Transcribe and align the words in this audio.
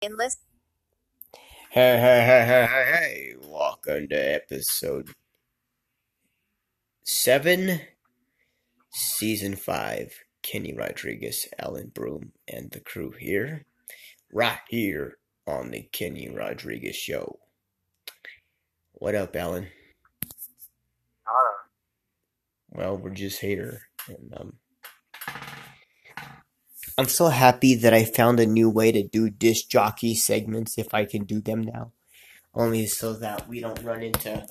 Enlist. 0.00 0.38
Hey, 1.70 1.98
hey, 1.98 2.24
hey, 2.24 2.44
hey, 2.46 2.66
hey, 2.70 2.92
hey. 2.92 3.34
Welcome 3.42 4.08
to 4.10 4.14
episode 4.16 5.10
7, 7.02 7.80
season 8.90 9.56
5. 9.56 10.12
Kenny 10.42 10.72
Rodriguez, 10.72 11.48
Alan 11.58 11.90
Broom, 11.92 12.30
and 12.46 12.70
the 12.70 12.78
crew 12.78 13.10
here. 13.18 13.64
Right 14.32 14.60
here 14.68 15.18
on 15.48 15.72
the 15.72 15.82
Kenny 15.90 16.30
Rodriguez 16.30 16.94
Show. 16.94 17.40
What 18.92 19.16
up, 19.16 19.34
Alan? 19.34 19.66
Nada. 21.26 21.56
Well, 22.70 22.96
we're 22.98 23.10
just 23.10 23.40
here. 23.40 23.80
And, 24.06 24.32
um, 24.36 24.52
I'm 26.98 27.06
so 27.06 27.28
happy 27.28 27.76
that 27.76 27.94
I 27.94 28.04
found 28.04 28.40
a 28.40 28.46
new 28.46 28.68
way 28.68 28.90
to 28.90 29.04
do 29.04 29.30
disc 29.30 29.68
jockey 29.68 30.16
segments 30.16 30.78
if 30.78 30.92
I 30.92 31.04
can 31.04 31.24
do 31.24 31.40
them 31.40 31.62
now. 31.62 31.92
Only 32.52 32.88
so 32.88 33.12
that 33.12 33.48
we 33.48 33.60
don't 33.60 33.80
run 33.84 34.02
into 34.02 34.44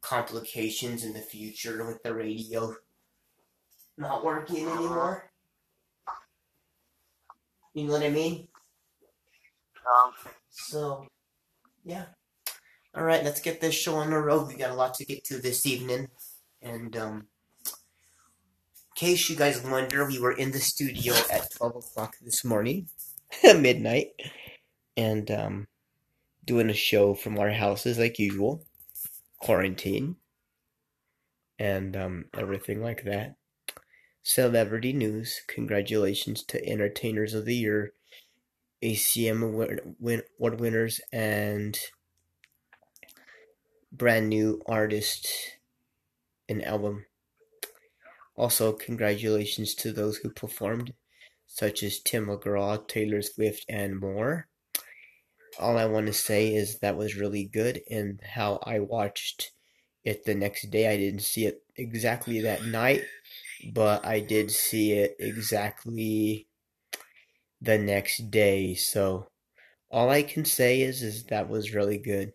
complications 0.00 1.02
in 1.02 1.14
the 1.14 1.20
future 1.20 1.84
with 1.84 2.00
the 2.04 2.14
radio 2.14 2.76
not 3.98 4.24
working 4.24 4.68
anymore. 4.68 5.32
You 7.74 7.84
know 7.86 7.94
what 7.94 8.02
I 8.04 8.10
mean? 8.10 8.46
Um, 9.84 10.12
So, 10.50 11.08
yeah. 11.84 12.06
All 12.94 13.02
right, 13.02 13.24
let's 13.24 13.40
get 13.40 13.60
this 13.60 13.74
show 13.74 13.96
on 13.96 14.10
the 14.10 14.18
road. 14.18 14.46
We 14.46 14.54
got 14.54 14.70
a 14.70 14.74
lot 14.74 14.94
to 14.94 15.04
get 15.04 15.24
to 15.24 15.38
this 15.38 15.66
evening. 15.66 16.06
And, 16.62 16.96
um, 16.96 17.26
case 18.96 19.28
you 19.30 19.36
guys 19.36 19.62
wonder, 19.62 20.06
we 20.06 20.18
were 20.18 20.32
in 20.32 20.52
the 20.52 20.60
studio 20.60 21.14
at 21.32 21.52
12 21.56 21.76
o'clock 21.76 22.16
this 22.22 22.44
morning, 22.44 22.88
midnight, 23.44 24.08
and, 24.96 25.30
um, 25.30 25.68
doing 26.44 26.70
a 26.70 26.74
show 26.74 27.14
from 27.14 27.38
our 27.38 27.50
houses 27.52 27.98
like 27.98 28.18
usual, 28.18 28.64
quarantine, 29.42 30.16
and, 31.58 31.96
um, 31.96 32.26
everything 32.36 32.82
like 32.82 33.04
that. 33.04 33.36
Celebrity 34.22 34.92
news. 34.92 35.40
Congratulations 35.48 36.44
to 36.44 36.64
Entertainers 36.68 37.34
of 37.34 37.46
the 37.46 37.56
Year, 37.56 37.94
ACM 38.82 39.42
award 39.42 39.96
win- 39.98 40.22
award 40.38 40.60
winners, 40.60 41.00
and 41.12 41.78
brand 43.92 44.28
new 44.28 44.62
artist 44.66 45.28
and 46.48 46.64
album. 46.64 47.06
Also, 48.40 48.72
congratulations 48.72 49.74
to 49.74 49.92
those 49.92 50.16
who 50.16 50.30
performed, 50.30 50.94
such 51.46 51.82
as 51.82 52.00
Tim 52.00 52.24
McGraw, 52.24 52.88
Taylor 52.88 53.20
Swift, 53.20 53.66
and 53.68 54.00
more. 54.00 54.48
All 55.58 55.76
I 55.76 55.84
want 55.84 56.06
to 56.06 56.14
say 56.14 56.54
is 56.54 56.78
that 56.78 56.96
was 56.96 57.16
really 57.16 57.44
good, 57.44 57.82
and 57.90 58.18
how 58.22 58.58
I 58.62 58.78
watched 58.78 59.52
it 60.04 60.24
the 60.24 60.34
next 60.34 60.70
day. 60.70 60.88
I 60.88 60.96
didn't 60.96 61.20
see 61.20 61.44
it 61.44 61.62
exactly 61.76 62.40
that 62.40 62.64
night, 62.64 63.02
but 63.74 64.06
I 64.06 64.20
did 64.20 64.50
see 64.50 64.92
it 64.92 65.16
exactly 65.18 66.48
the 67.60 67.76
next 67.76 68.30
day. 68.30 68.72
So, 68.74 69.28
all 69.90 70.08
I 70.08 70.22
can 70.22 70.46
say 70.46 70.80
is, 70.80 71.02
is 71.02 71.24
that 71.24 71.50
was 71.50 71.74
really 71.74 71.98
good. 71.98 72.32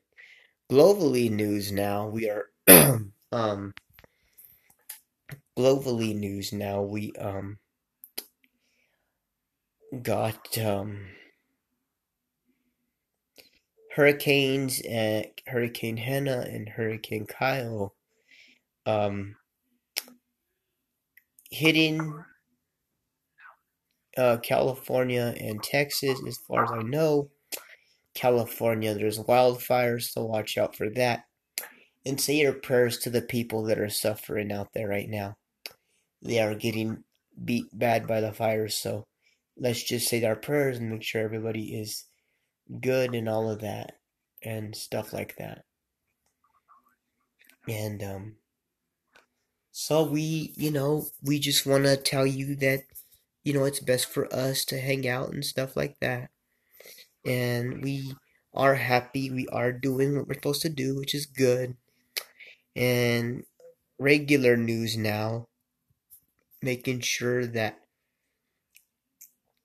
Globally 0.71 1.31
news 1.31 1.71
now, 1.71 2.07
we 2.07 2.29
are, 2.29 2.51
um, 3.31 3.73
globally 5.57 6.15
news 6.15 6.51
now, 6.53 6.81
we, 6.81 7.11
um, 7.13 7.59
got, 10.01 10.57
um, 10.57 11.07
hurricanes 13.91 14.81
and 14.81 15.27
Hurricane 15.47 15.97
Hannah 15.97 16.41
and 16.41 16.67
Hurricane 16.67 17.25
Kyle, 17.25 17.95
um, 18.85 19.37
hitting, 21.49 22.25
uh, 24.17 24.37
California 24.37 25.33
and 25.39 25.63
Texas, 25.63 26.19
as 26.27 26.37
far 26.37 26.65
as 26.65 26.71
I 26.71 26.81
know. 26.81 27.29
California, 28.13 28.93
there's 28.93 29.19
wildfires, 29.19 30.11
so 30.11 30.25
watch 30.25 30.57
out 30.57 30.75
for 30.75 30.89
that. 30.91 31.25
And 32.05 32.19
say 32.19 32.35
your 32.35 32.53
prayers 32.53 32.97
to 32.99 33.09
the 33.09 33.21
people 33.21 33.63
that 33.63 33.79
are 33.79 33.89
suffering 33.89 34.51
out 34.51 34.73
there 34.73 34.87
right 34.87 35.09
now. 35.09 35.37
They 36.25 36.39
are 36.39 36.55
getting 36.55 37.05
beat 37.43 37.67
bad 37.77 38.07
by 38.07 38.21
the 38.21 38.33
fires, 38.33 38.75
so 38.75 39.07
let's 39.57 39.83
just 39.83 40.07
say 40.09 40.23
our 40.25 40.35
prayers 40.35 40.77
and 40.79 40.89
make 40.91 41.03
sure 41.03 41.21
everybody 41.23 41.75
is 41.79 42.05
good 42.81 43.15
and 43.15 43.29
all 43.29 43.49
of 43.49 43.61
that 43.61 43.99
and 44.43 44.75
stuff 44.75 45.13
like 45.13 45.37
that. 45.37 45.65
And 47.67 48.01
um 48.03 48.37
so 49.71 50.03
we, 50.03 50.53
you 50.55 50.71
know, 50.71 51.07
we 51.21 51.39
just 51.39 51.65
want 51.65 51.83
to 51.85 51.97
tell 51.97 52.25
you 52.25 52.55
that 52.57 52.83
you 53.43 53.53
know 53.53 53.65
it's 53.65 53.79
best 53.79 54.07
for 54.07 54.33
us 54.33 54.65
to 54.65 54.79
hang 54.79 55.07
out 55.07 55.31
and 55.33 55.45
stuff 55.45 55.75
like 55.75 55.99
that. 55.99 56.31
And 57.25 57.83
we 57.83 58.15
are 58.53 58.75
happy 58.75 59.29
we 59.31 59.47
are 59.49 59.71
doing 59.73 60.15
what 60.17 60.27
we're 60.27 60.35
supposed 60.35 60.61
to 60.63 60.69
do, 60.69 60.95
which 60.97 61.13
is 61.15 61.25
good. 61.25 61.75
And 62.75 63.43
regular 63.99 64.57
news 64.57 64.97
now, 64.97 65.47
making 66.65 66.99
sure 66.99 67.45
that 67.45 67.79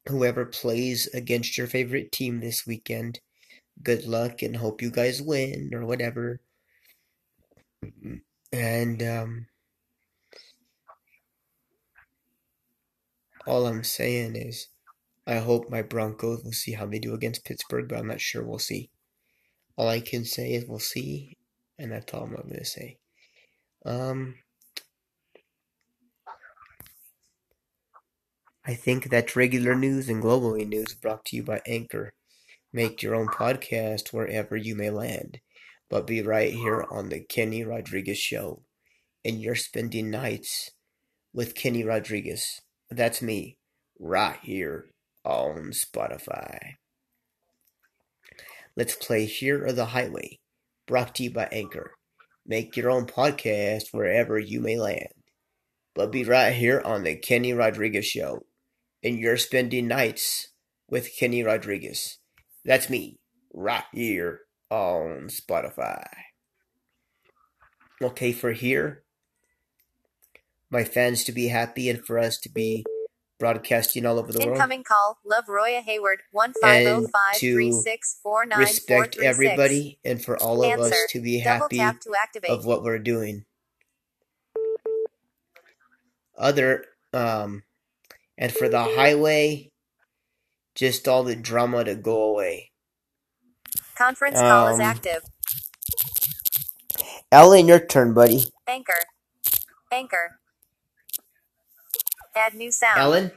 whoever 0.07 0.45
plays 0.45 1.07
against 1.15 1.57
your 1.57 1.67
favorite 1.67 2.13
team 2.13 2.41
this 2.41 2.67
weekend, 2.67 3.21
good 3.83 4.05
luck 4.05 4.43
and 4.43 4.57
hope 4.57 4.83
you 4.83 4.91
guys 4.91 5.23
win 5.23 5.71
or 5.73 5.87
whatever. 5.87 6.41
And 8.53 9.03
um 9.03 9.47
all 13.47 13.67
I'm 13.67 13.83
saying 13.83 14.37
is 14.37 14.69
I 15.27 15.39
hope 15.39 15.71
my 15.71 15.81
Broncos 15.81 16.45
will 16.45 16.53
see 16.53 16.73
how 16.73 16.85
they 16.85 16.99
do 16.99 17.15
against 17.15 17.45
Pittsburgh, 17.47 17.89
but 17.89 17.99
I'm 17.99 18.09
not 18.09 18.21
sure 18.21 18.45
we'll 18.45 18.59
see. 18.59 18.91
All 19.77 19.89
I 19.89 20.01
can 20.01 20.25
say 20.27 20.53
is 20.53 20.67
we'll 20.67 20.81
see, 20.81 21.39
and 21.79 21.93
that's 21.93 22.13
all 22.13 22.25
I'm 22.25 22.35
gonna 22.35 22.65
say. 22.65 22.99
Um 23.87 24.35
I 28.71 28.75
think 28.75 29.11
that's 29.11 29.35
regular 29.35 29.75
news 29.75 30.09
and 30.09 30.23
globally 30.23 30.65
news 30.65 30.95
brought 30.95 31.25
to 31.25 31.37
you 31.37 31.43
by 31.43 31.61
Anchor. 31.67 32.13
Make 32.73 33.03
your 33.03 33.17
own 33.17 33.27
podcast 33.27 34.13
wherever 34.13 34.57
you 34.57 34.77
may 34.77 34.91
land, 34.91 35.41
but 35.89 36.07
be 36.07 36.23
right 36.23 36.53
here 36.53 36.87
on 36.89 37.09
the 37.09 37.19
Kenny 37.19 37.65
Rodriguez 37.65 38.19
Show. 38.19 38.63
And 39.25 39.43
you're 39.43 39.57
spending 39.57 40.09
nights 40.09 40.71
with 41.35 41.57
Kenny 41.57 41.83
Rodriguez. 41.83 42.61
That's 42.89 43.21
me, 43.21 43.57
right 43.99 44.39
here 44.41 44.91
on 45.25 45.73
Spotify. 45.73 46.75
Let's 48.77 48.95
play 48.95 49.25
Here 49.25 49.67
or 49.67 49.73
the 49.73 49.87
Highway, 49.87 50.39
brought 50.87 51.17
to 51.17 51.25
you 51.25 51.33
by 51.33 51.49
Anchor. 51.51 51.95
Make 52.47 52.77
your 52.77 52.89
own 52.93 53.07
podcast 53.07 53.87
wherever 53.91 54.39
you 54.39 54.61
may 54.61 54.79
land, 54.79 55.09
but 55.93 56.13
be 56.13 56.23
right 56.23 56.53
here 56.53 56.81
on 56.81 57.03
the 57.03 57.17
Kenny 57.17 57.53
Rodriguez 57.53 58.07
Show. 58.07 58.45
And 59.03 59.19
you're 59.19 59.37
spending 59.37 59.89
nights 59.89 60.49
with 60.89 61.17
Kenny 61.19 61.43
Rodriguez. 61.43 62.19
That's 62.65 62.91
me, 62.91 63.19
right 63.53 63.85
here 63.93 64.41
on 64.69 65.29
Spotify. 65.29 66.05
Okay, 68.03 68.33
for 68.33 68.53
here, 68.53 69.03
my 70.71 70.85
fans 70.85 71.25
to 71.25 71.33
be 71.33 71.49
happy 71.49 71.89
and 71.91 72.05
for 72.05 72.19
us 72.19 72.39
to 72.39 72.49
be 72.49 72.85
broadcasting 73.39 74.07
all 74.07 74.19
over 74.19 74.33
the 74.33 74.39
world. 74.39 74.57
Incoming 74.57 74.85
call. 74.85 75.19
Love 75.25 75.49
Roya 75.49 75.81
Hayward. 75.81 76.21
One 76.31 76.53
five 76.61 76.85
zero 76.85 77.07
five 77.09 77.37
three 77.37 77.73
six 77.73 78.21
four 78.23 78.47
nine 78.47 78.59
four 78.59 78.67
Respect 78.67 79.15
three 79.17 79.25
six. 79.25 79.35
everybody 79.35 79.99
and 80.05 80.23
for 80.23 80.41
all 80.41 80.63
of 80.63 80.79
us 80.79 80.95
to 81.11 81.21
be 81.21 81.41
happy 81.41 81.79
to 81.79 82.49
of 82.49 82.65
what 82.65 82.85
we're 82.85 82.99
doing. 82.99 83.45
Other, 86.39 86.85
um, 87.13 87.65
and 88.41 88.53
for 88.53 88.69
the 88.71 88.83
highway, 88.83 89.71
just 90.75 91.09
all 91.09 91.25
the 91.25 91.37
drama 91.37 91.85
to 91.85 91.97
go 91.97 92.25
away. 92.25 92.71
Conference 93.97 94.39
call 94.41 94.69
is 94.69 94.81
Um, 94.81 94.81
active. 94.81 95.23
Ellen, 97.33 97.69
your 97.69 97.81
turn, 97.81 98.15
buddy. 98.15 98.45
Anchor. 98.67 98.95
Anchor. 99.93 100.39
Add 102.37 102.55
new 102.55 102.71
sound. 102.73 102.99
Ellen? 103.01 103.33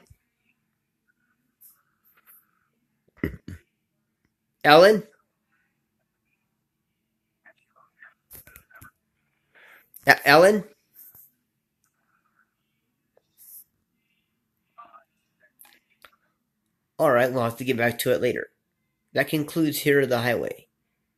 Ellen? 4.63 5.03
Ellen? 10.25 10.63
Alright, 16.99 17.33
we'll 17.33 17.43
have 17.43 17.57
to 17.57 17.63
get 17.63 17.77
back 17.77 17.97
to 17.99 18.11
it 18.11 18.21
later. 18.21 18.49
that 19.13 19.27
concludes 19.27 19.79
Here 19.79 20.01
of 20.01 20.09
the 20.09 20.19
Highway, 20.19 20.67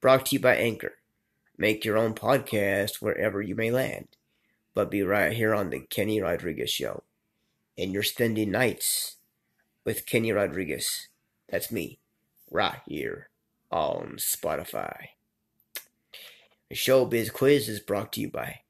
brought 0.02 0.28
to 0.28 0.36
you 0.36 0.40
by 0.40 0.56
Anchor. 0.56 0.94
Make 1.58 1.84
your 1.84 1.98
own 1.98 2.14
podcast 2.14 3.02
wherever 3.02 3.42
you 3.42 3.56
may 3.56 3.72
land, 3.72 4.08
but 4.74 4.92
be 4.92 5.04
right 5.04 5.34
here 5.34 5.54
on 5.54 5.70
the 5.70 5.82
Kenny 5.82 6.22
Rodriguez 6.22 6.70
Show. 6.70 7.04
And 7.78 7.92
you're 7.92 8.04
spending 8.04 8.52
nights 8.52 9.18
with 9.84 10.06
Kenny 10.06 10.32
Rodriguez. 10.32 11.10
That's 11.50 11.72
me, 11.72 12.00
right 12.50 12.82
here 12.86 13.30
on 13.70 14.16
Spotify. 14.18 15.10
The 16.70 16.76
Showbiz 16.76 17.32
Quiz 17.32 17.70
is 17.70 17.80
brought 17.80 18.14
to 18.14 18.22
you 18.22 18.30
by 18.30 18.62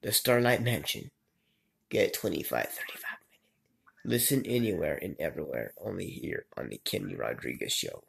the 0.00 0.12
Starlight 0.12 0.62
Mansion. 0.62 1.10
Get 1.90 2.14
25, 2.14 2.50
35 2.50 2.78
minutes. 2.92 3.11
Listen 4.04 4.44
anywhere 4.44 4.98
and 5.00 5.14
everywhere, 5.20 5.74
only 5.80 6.06
here 6.06 6.46
on 6.56 6.68
the 6.68 6.78
Kenny 6.84 7.14
Rodriguez 7.14 7.72
Show. 7.72 8.02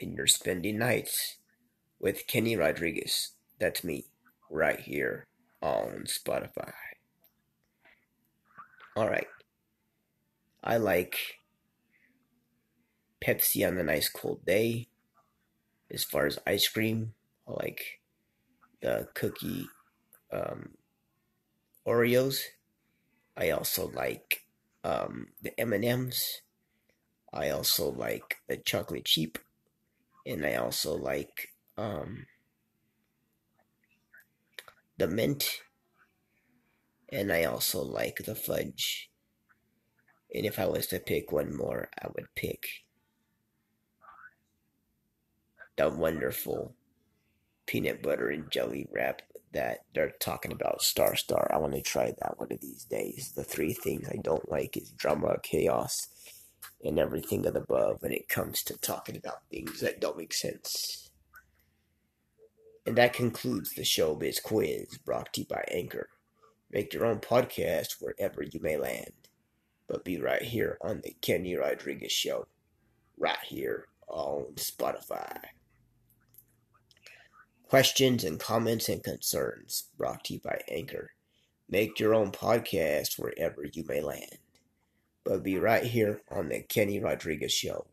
And 0.00 0.14
you're 0.16 0.26
spending 0.26 0.78
nights 0.78 1.36
with 2.00 2.26
Kenny 2.26 2.56
Rodriguez. 2.56 3.32
That's 3.58 3.84
me, 3.84 4.06
right 4.50 4.80
here 4.80 5.26
on 5.60 6.04
Spotify. 6.06 6.72
Alright. 8.96 9.28
I 10.64 10.78
like 10.78 11.16
Pepsi 13.22 13.66
on 13.66 13.78
a 13.78 13.84
nice 13.84 14.08
cold 14.08 14.44
day. 14.46 14.88
As 15.90 16.04
far 16.04 16.26
as 16.26 16.38
ice 16.46 16.68
cream, 16.68 17.12
I 17.46 17.52
like 17.52 18.00
the 18.80 19.08
cookie 19.14 19.66
um, 20.32 20.70
Oreos. 21.86 22.40
I 23.36 23.50
also 23.50 23.90
like 23.94 24.41
um, 24.84 25.28
the 25.40 25.58
M&Ms. 25.58 26.42
I 27.32 27.50
also 27.50 27.90
like 27.90 28.36
the 28.48 28.58
chocolate 28.58 29.06
chip, 29.06 29.38
and 30.26 30.44
I 30.44 30.54
also 30.56 30.94
like 30.94 31.48
um, 31.78 32.26
the 34.98 35.08
mint, 35.08 35.62
and 37.10 37.32
I 37.32 37.44
also 37.44 37.82
like 37.82 38.18
the 38.24 38.34
fudge. 38.34 39.08
And 40.34 40.46
if 40.46 40.58
I 40.58 40.66
was 40.66 40.86
to 40.88 40.98
pick 40.98 41.32
one 41.32 41.54
more, 41.54 41.88
I 42.02 42.08
would 42.14 42.34
pick 42.34 42.66
the 45.76 45.88
wonderful 45.88 46.74
peanut 47.66 48.02
butter 48.02 48.28
and 48.28 48.50
jelly 48.50 48.86
wrap 48.92 49.22
that 49.52 49.80
they're 49.94 50.12
talking 50.20 50.52
about 50.52 50.82
Star 50.82 51.16
Star. 51.16 51.50
I 51.52 51.58
want 51.58 51.74
to 51.74 51.82
try 51.82 52.06
that 52.06 52.38
one 52.38 52.52
of 52.52 52.60
these 52.60 52.84
days. 52.84 53.32
The 53.34 53.44
three 53.44 53.72
things 53.72 54.08
I 54.08 54.16
don't 54.22 54.50
like 54.50 54.76
is 54.76 54.90
drama, 54.90 55.36
chaos, 55.42 56.08
and 56.84 56.98
everything 56.98 57.46
of 57.46 57.54
the 57.54 57.60
above 57.60 58.02
when 58.02 58.12
it 58.12 58.28
comes 58.28 58.62
to 58.64 58.78
talking 58.78 59.16
about 59.16 59.46
things 59.50 59.80
that 59.80 60.00
don't 60.00 60.16
make 60.16 60.34
sense. 60.34 61.10
And 62.84 62.96
that 62.96 63.12
concludes 63.12 63.74
the 63.74 63.82
Showbiz 63.82 64.42
Quiz 64.42 64.98
brought 65.04 65.32
to 65.34 65.42
you 65.42 65.46
by 65.46 65.64
Anchor. 65.70 66.08
Make 66.70 66.92
your 66.92 67.06
own 67.06 67.18
podcast 67.18 67.96
wherever 68.00 68.42
you 68.42 68.58
may 68.60 68.76
land. 68.76 69.12
But 69.86 70.04
be 70.04 70.20
right 70.20 70.42
here 70.42 70.78
on 70.80 71.02
the 71.02 71.14
Kenny 71.20 71.54
Rodriguez 71.54 72.12
Show. 72.12 72.46
Right 73.18 73.38
here 73.46 73.86
on 74.08 74.54
Spotify. 74.56 75.38
Questions 77.72 78.22
and 78.22 78.38
comments 78.38 78.90
and 78.90 79.02
concerns 79.02 79.84
brought 79.96 80.24
to 80.24 80.34
you 80.34 80.40
by 80.40 80.60
Anchor. 80.68 81.12
Make 81.70 81.98
your 81.98 82.14
own 82.14 82.30
podcast 82.30 83.18
wherever 83.18 83.64
you 83.64 83.82
may 83.88 84.02
land. 84.02 84.36
But 85.24 85.42
be 85.42 85.56
right 85.56 85.82
here 85.82 86.20
on 86.30 86.50
the 86.50 86.60
Kenny 86.60 87.00
Rodriguez 87.00 87.54
Show. 87.54 87.86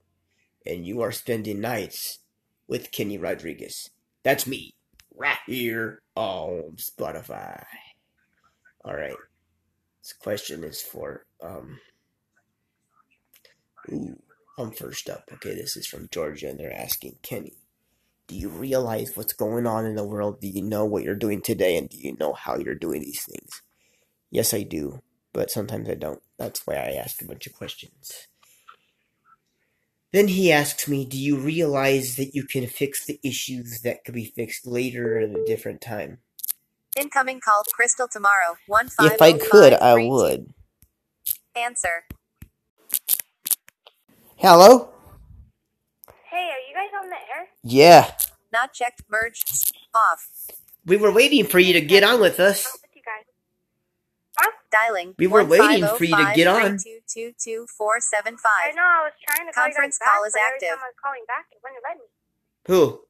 And 0.66 0.86
you 0.86 1.00
are 1.00 1.14
spending 1.14 1.62
nights 1.62 2.20
with 2.68 2.92
Kenny 2.92 3.18
Rodriguez. 3.18 3.90
That's 4.22 4.46
me, 4.46 4.74
right 5.16 5.38
here 5.48 6.02
on 6.14 6.76
Spotify. 6.76 7.64
Alright. 8.86 9.16
This 10.04 10.12
question 10.12 10.66
is 10.66 10.82
for 10.82 11.26
um 11.42 11.80
Ooh, 13.94 14.22
I'm 14.58 14.72
first 14.72 15.10
up. 15.10 15.30
Okay, 15.36 15.56
this 15.56 15.78
is 15.78 15.88
from 15.88 16.10
Georgia 16.12 16.50
and 16.50 16.60
they're 16.60 16.76
asking 16.76 17.20
Kenny. 17.22 17.56
Do 18.30 18.36
you 18.36 18.50
realize 18.50 19.18
what's 19.18 19.34
going 19.34 19.66
on 19.66 19.88
in 19.88 19.96
the 19.96 20.06
world? 20.06 20.40
Do 20.40 20.48
you 20.48 20.62
know 20.62 20.86
what 20.86 21.04
you're 21.04 21.16
doing 21.16 21.42
today? 21.42 21.76
And 21.76 21.90
do 21.90 21.98
you 21.98 22.16
know 22.20 22.34
how 22.34 22.58
you're 22.58 22.76
doing 22.76 23.02
these 23.02 23.24
things? 23.24 23.64
Yes, 24.30 24.54
I 24.54 24.62
do, 24.62 25.02
but 25.34 25.50
sometimes 25.50 25.90
I 25.90 25.96
don't. 25.96 26.22
That's 26.38 26.68
why 26.68 26.76
I 26.76 26.92
ask 26.92 27.24
a 27.24 27.26
bunch 27.26 27.48
of 27.48 27.56
questions. 27.56 28.28
Then 30.14 30.28
he 30.28 30.52
asks 30.52 30.88
me, 30.88 31.06
Do 31.06 31.18
you 31.18 31.40
realize 31.40 32.18
that 32.18 32.36
you 32.36 32.44
can 32.44 32.68
fix 32.68 33.04
the 33.04 33.20
issues 33.24 33.82
that 33.82 34.06
could 34.06 34.14
be 34.14 34.26
fixed 34.26 34.68
later 34.68 35.18
at 35.18 35.32
a 35.32 35.46
different 35.48 35.82
time? 35.82 36.20
Incoming 36.96 37.40
call 37.40 37.64
Crystal 37.74 38.08
tomorrow. 38.08 38.58
One 38.68 38.90
five. 38.90 39.12
If 39.12 39.22
I 39.24 39.34
could, 39.34 39.74
I 39.74 39.94
oh 39.94 40.08
would. 40.08 40.54
Answer. 41.56 42.06
Hello? 44.36 44.90
Hey, 46.30 46.50
are 46.52 46.64
you 46.70 46.76
guys 46.76 46.94
on 47.04 47.10
the 47.10 47.16
air? 47.16 47.49
Yeah. 47.64 48.12
Not 48.52 48.74
checked. 48.74 49.04
Merged. 49.10 49.74
Off. 49.94 50.30
We 50.86 50.98
were 50.98 51.12
waiting 51.12 51.46
for 51.46 51.60
you 51.60 51.74
to 51.74 51.82
get 51.82 52.04
on 52.04 52.20
with 52.22 52.40
us. 52.40 52.66
I'm 52.66 52.72
with 52.82 52.96
you 52.96 53.02
guys. 53.02 53.26
Dialing. 54.72 55.16
We 55.18 55.26
were 55.26 55.44
waiting 55.44 55.88
for 55.98 56.04
you 56.06 56.16
to 56.16 56.32
get 56.36 56.46
on. 56.46 56.78
15053222475. 56.78 58.46
I 58.46 58.72
know 58.78 58.86
I 58.86 59.02
was 59.02 59.14
trying 59.26 59.48
to 59.48 59.54
call 59.54 59.66
you 59.66 59.74
Conference 59.74 59.98
guys 59.98 60.06
back, 60.06 60.14
call 60.14 60.24
is 60.26 60.34
but 60.34 60.42
every 60.46 60.54
active. 60.54 60.70
time 60.70 60.78
I 60.78 60.88
was 60.94 61.00
calling 61.02 61.26
back, 61.26 61.46
it 61.52 61.58
wouldn't 61.64 61.82
let 61.82 61.98
me. 61.98 62.06
Who? 62.68 63.02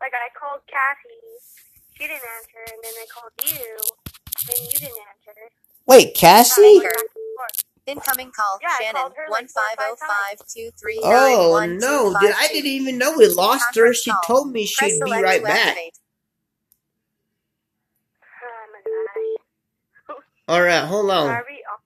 Like 0.00 0.16
I 0.16 0.32
called 0.32 0.64
Cassie, 0.64 1.36
she 1.92 2.08
didn't 2.08 2.24
answer, 2.24 2.64
and 2.72 2.80
then 2.82 2.94
I 2.96 3.06
called 3.12 3.36
you, 3.44 3.76
and 4.48 4.58
you 4.64 4.78
didn't 4.80 4.96
answer. 5.12 5.52
Wait, 5.86 6.14
Cassie? 6.16 6.80
Back 7.86 7.96
and 7.96 8.04
forth. 8.04 8.06
Incoming 8.08 8.32
call 8.32 8.58
Yeah, 8.62 8.68
I 8.68 8.82
Shannon. 8.82 9.02
called 9.02 9.12
her 9.16 9.26
like 9.30 9.48
four 9.50 9.62
or 9.62 9.76
five 9.76 9.78
zero 9.78 9.96
five 10.00 10.08
oh 10.10 10.14
five 10.30 10.38
two 10.48 10.70
three 10.80 11.00
nine 11.00 11.38
Oh 11.38 11.50
one 11.50 11.78
no! 11.80 12.04
two 12.08 12.12
Did, 12.20 12.32
five 12.32 12.36
I 12.38 12.48
didn't 12.48 12.70
even 12.70 12.98
know 12.98 13.16
we 13.18 13.28
lost 13.28 13.76
her. 13.76 13.92
Conference 13.92 13.94
She 13.94 14.10
call. 14.10 14.20
told 14.26 14.52
me 14.52 14.66
Press 14.76 14.90
she'd 14.90 15.04
be 15.04 15.10
select 15.10 15.22
right 15.22 15.42
to 15.42 15.46
back. 15.46 15.68
activate. 15.68 15.98
Oh. 20.10 20.20
All 20.48 20.62
right, 20.62 20.84
hold 20.84 21.10
on. 21.10 21.28
Are 21.28 21.44
we 21.48 21.64
off? 21.72 21.80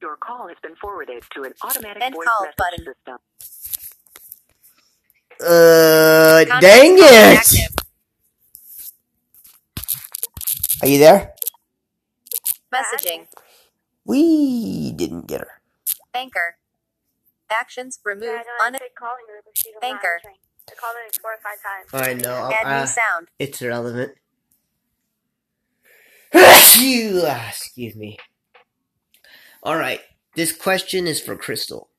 Your 0.01 0.15
call 0.31 0.47
has 0.47 0.57
been 0.61 0.75
forwarded 0.75 1.23
to 1.35 1.43
an 1.43 1.53
automatic 1.63 2.03
End 2.03 2.15
voice 2.15 2.25
call 2.27 2.45
message 2.45 2.57
button. 2.57 2.85
system. 2.85 3.17
Uh, 5.43 6.45
Conference 6.47 6.61
dang 6.61 6.95
it. 6.97 7.37
active. 7.37 7.75
Are 10.81 10.87
you 10.87 10.97
there? 10.99 11.33
Messaging. 12.73 13.27
We 14.05 14.91
didn't 14.93 15.27
get 15.27 15.41
her. 15.41 15.61
Anchor. 16.13 16.57
Actions 17.49 17.99
yeah, 18.05 18.11
remove. 18.13 18.29
I 18.61 18.69
know 18.69 18.77
Un- 18.77 18.89
calling 18.97 19.25
her, 19.27 19.41
but 19.43 19.57
she's 19.57 19.73
Anchor. 19.83 20.15
answering. 20.15 20.35
I 20.69 20.73
called 20.79 20.95
her 20.95 21.21
four 21.21 21.31
or 21.31 21.39
five 21.43 21.59
times. 21.61 22.07
I 22.07 22.13
know. 22.13 22.51
add 22.53 22.65
uh, 22.67 22.81
new 22.81 22.87
sound. 22.87 23.27
it's 23.39 23.61
irrelevant. 23.61 24.13
Ah, 26.33 27.49
Excuse 27.49 27.95
me. 27.97 28.17
All 29.63 29.75
right. 29.75 29.99
This 30.35 30.51
question 30.55 31.07
is 31.07 31.19
for 31.19 31.35
Crystal. 31.35 31.89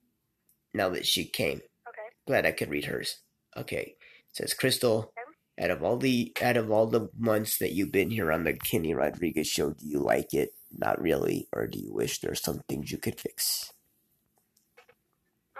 now 0.74 0.88
that 0.88 1.06
she 1.06 1.24
came. 1.24 1.58
Okay. 1.88 2.08
Glad 2.26 2.46
I 2.46 2.52
could 2.52 2.70
read 2.70 2.86
hers. 2.86 3.18
Okay. 3.56 3.96
It 4.30 4.36
says 4.36 4.54
Crystal, 4.54 5.12
out 5.60 5.70
of 5.70 5.82
all 5.84 5.98
the 5.98 6.32
out 6.40 6.56
of 6.56 6.70
all 6.70 6.86
the 6.86 7.10
months 7.18 7.58
that 7.58 7.72
you've 7.72 7.92
been 7.92 8.10
here 8.10 8.32
on 8.32 8.44
the 8.44 8.54
Kenny 8.54 8.94
Rodriguez 8.94 9.46
show, 9.48 9.70
do 9.72 9.86
you 9.86 9.98
like 10.00 10.32
it? 10.32 10.54
Not 10.72 11.00
really, 11.00 11.46
or 11.52 11.66
do 11.66 11.78
you 11.78 11.92
wish 11.92 12.20
there's 12.20 12.40
some 12.42 12.62
things 12.68 12.90
you 12.90 12.96
could 12.96 13.20
fix? 13.20 13.70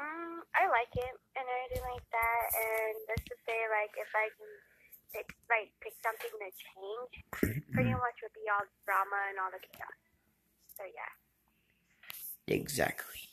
Um, 0.00 0.41
I 0.57 0.64
like 0.73 0.88
it, 0.97 1.14
and 1.37 1.45
I 1.45 1.61
do 1.75 1.81
like 1.85 2.09
that. 2.09 2.45
And 2.57 2.95
let's 3.12 3.25
just 3.29 3.45
say, 3.45 3.61
like, 3.69 3.93
if 4.00 4.09
I 4.17 4.33
can 4.33 4.52
pick, 5.12 5.29
like, 5.52 5.69
pick 5.85 5.93
something 6.00 6.33
to 6.33 6.49
change, 6.49 7.12
pretty 7.69 7.93
much 8.00 8.17
would 8.25 8.33
be 8.33 8.49
all 8.49 8.64
the 8.64 8.73
drama 8.88 9.21
and 9.29 9.37
all 9.37 9.52
the 9.52 9.61
chaos. 9.61 10.00
So 10.81 10.88
yeah, 10.88 11.12
Exactly. 12.49 13.28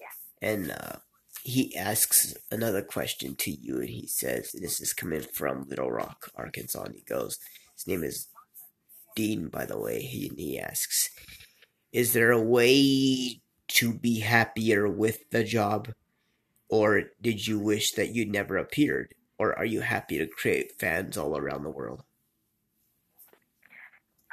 yeah. 0.00 0.48
And 0.48 0.70
uh, 0.70 0.96
he 1.42 1.74
asks 1.76 2.34
another 2.50 2.82
question 2.82 3.34
to 3.36 3.50
you, 3.50 3.76
and 3.80 3.88
he 3.88 4.06
says, 4.06 4.52
This 4.52 4.80
is 4.80 4.92
coming 4.92 5.22
from 5.22 5.66
Little 5.68 5.90
Rock, 5.90 6.30
Arkansas. 6.36 6.82
And 6.82 6.94
he 6.94 7.02
goes, 7.02 7.38
His 7.74 7.86
name 7.86 8.04
is 8.04 8.28
Dean, 9.16 9.48
by 9.48 9.64
the 9.64 9.78
way. 9.78 10.00
He, 10.00 10.30
he 10.36 10.58
asks, 10.58 11.10
Is 11.92 12.12
there 12.12 12.30
a 12.32 12.40
way 12.40 13.40
to 13.68 13.92
be 13.94 14.20
happier 14.20 14.88
with 14.88 15.30
the 15.30 15.44
job? 15.44 15.88
Or 16.68 17.04
did 17.22 17.46
you 17.46 17.58
wish 17.58 17.92
that 17.92 18.14
you'd 18.14 18.30
never 18.30 18.58
appeared? 18.58 19.14
Or 19.38 19.56
are 19.58 19.64
you 19.64 19.80
happy 19.80 20.18
to 20.18 20.26
create 20.26 20.78
fans 20.78 21.16
all 21.16 21.36
around 21.36 21.62
the 21.62 21.70
world? 21.70 22.02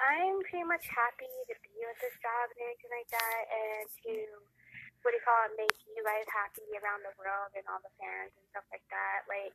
I'm 0.05 0.37
pretty 0.45 0.67
much 0.69 0.85
happy 0.85 1.29
to 1.49 1.55
be 1.65 1.73
with 1.81 1.97
this 1.97 2.13
job 2.21 2.53
and 2.53 2.61
everything 2.61 2.93
like 2.93 3.09
that, 3.09 3.41
and 3.49 3.85
to 4.05 4.13
what 5.01 5.13
do 5.13 5.21
you 5.21 5.25
call 5.25 5.37
it, 5.49 5.53
make 5.57 5.77
you 5.85 6.01
guys 6.01 6.25
happy 6.33 6.65
around 6.81 7.05
the 7.05 7.13
world 7.21 7.53
and 7.53 7.61
all 7.69 7.81
the 7.81 7.93
fans 8.01 8.33
and 8.33 8.45
stuff 8.49 8.65
like 8.73 8.85
that. 8.89 9.25
Like 9.29 9.53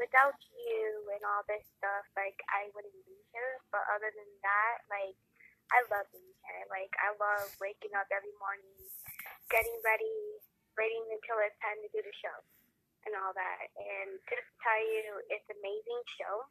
without 0.00 0.36
you 0.48 1.04
and 1.12 1.20
all 1.28 1.44
this 1.44 1.64
stuff, 1.76 2.08
like 2.16 2.40
I 2.48 2.72
wouldn't 2.72 2.96
be 3.04 3.20
here. 3.32 3.60
But 3.68 3.84
other 3.92 4.08
than 4.08 4.28
that, 4.44 4.88
like 4.88 5.16
I 5.68 5.84
love 5.92 6.08
being 6.08 6.32
here. 6.48 6.64
Like 6.72 6.92
I 7.04 7.12
love 7.20 7.52
waking 7.60 7.92
up 7.92 8.08
every 8.08 8.32
morning, 8.40 8.80
getting 9.52 9.76
ready, 9.84 10.40
waiting 10.80 11.04
until 11.12 11.36
it's 11.44 11.60
time 11.60 11.76
to 11.84 11.88
do 11.92 12.00
the 12.00 12.14
show 12.24 12.38
and 13.04 13.12
all 13.20 13.36
that. 13.36 13.68
And 13.76 14.16
just 14.24 14.44
to 14.44 14.56
tell 14.64 14.80
you, 14.80 15.20
it's 15.28 15.48
an 15.52 15.60
amazing 15.60 16.00
show 16.16 16.48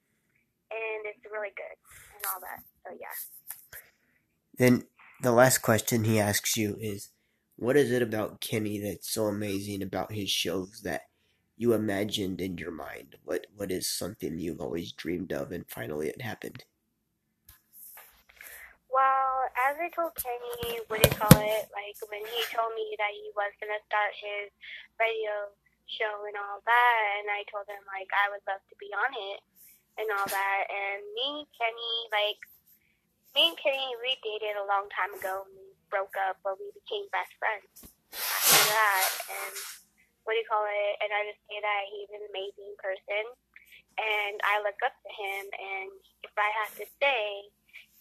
and 0.72 1.06
it's 1.06 1.26
really 1.32 1.54
good 1.56 1.78
and 2.16 2.24
all 2.34 2.42
that. 2.42 2.64
So 2.84 2.96
yeah. 3.00 3.16
Then 4.58 4.84
the 5.22 5.32
last 5.32 5.60
question 5.60 6.04
he 6.04 6.20
asks 6.20 6.58
you 6.58 6.78
is, 6.80 7.10
what 7.56 7.78
is 7.78 7.92
it 7.92 8.02
about 8.02 8.42
Kenny 8.42 8.80
that's 8.80 9.10
so 9.10 9.26
amazing 9.26 9.82
about 9.82 10.12
his 10.14 10.30
shows 10.30 10.82
that 10.84 11.04
you 11.58 11.74
imagined 11.74 12.40
in 12.42 12.58
your 12.58 12.72
mind? 12.72 13.18
What 13.24 13.48
what 13.56 13.72
is 13.72 13.90
something 13.90 14.38
you've 14.38 14.62
always 14.62 14.92
dreamed 14.92 15.34
of 15.34 15.52
and 15.52 15.66
finally 15.68 16.08
it 16.10 16.22
happened? 16.22 16.64
Well, 18.94 19.50
as 19.68 19.78
I 19.82 19.90
told 19.90 20.14
Kenny, 20.16 20.82
what 20.88 21.02
do 21.02 21.10
you 21.10 21.16
call 21.18 21.38
it? 21.42 21.66
Like 21.74 21.98
when 22.10 22.22
he 22.22 22.42
told 22.54 22.74
me 22.78 22.94
that 22.98 23.14
he 23.14 23.30
was 23.34 23.54
gonna 23.58 23.82
start 23.90 24.14
his 24.22 24.54
radio 25.02 25.50
show 25.90 26.26
and 26.30 26.38
all 26.38 26.62
that, 26.62 27.00
and 27.18 27.30
I 27.34 27.42
told 27.50 27.66
him 27.66 27.82
like 27.90 28.10
I 28.14 28.30
would 28.30 28.46
love 28.46 28.62
to 28.70 28.76
be 28.78 28.94
on 28.94 29.12
it 29.34 29.42
and 29.98 30.08
all 30.14 30.30
that. 30.30 30.62
And 30.70 31.02
me, 31.18 31.46
Kenny, 31.58 31.96
like 32.14 32.42
me 33.34 33.54
and 33.54 33.58
Kenny, 33.58 33.94
we 34.02 34.18
dated 34.22 34.58
a 34.58 34.70
long 34.70 34.90
time 34.94 35.14
ago. 35.18 35.46
And 35.46 35.58
we 35.58 35.68
broke 35.90 36.16
up, 36.30 36.38
but 36.46 36.58
we 36.62 36.70
became 36.74 37.10
best 37.10 37.34
friends 37.42 37.90
after 38.14 38.64
that. 38.72 39.10
And 39.30 39.56
what 40.24 40.36
do 40.36 40.40
you 40.44 40.50
call 40.50 40.68
it? 40.68 40.94
And 41.00 41.10
I 41.16 41.24
just 41.32 41.40
say 41.48 41.58
that 41.60 41.82
he's 41.88 42.12
an 42.12 42.24
amazing 42.28 42.76
person, 42.84 43.24
and 43.96 44.36
I 44.44 44.60
look 44.60 44.76
up 44.84 44.92
to 44.92 45.12
him. 45.12 45.44
And 45.56 45.92
if 46.28 46.36
I 46.36 46.50
have 46.64 46.76
to 46.76 46.86
say, 47.00 47.48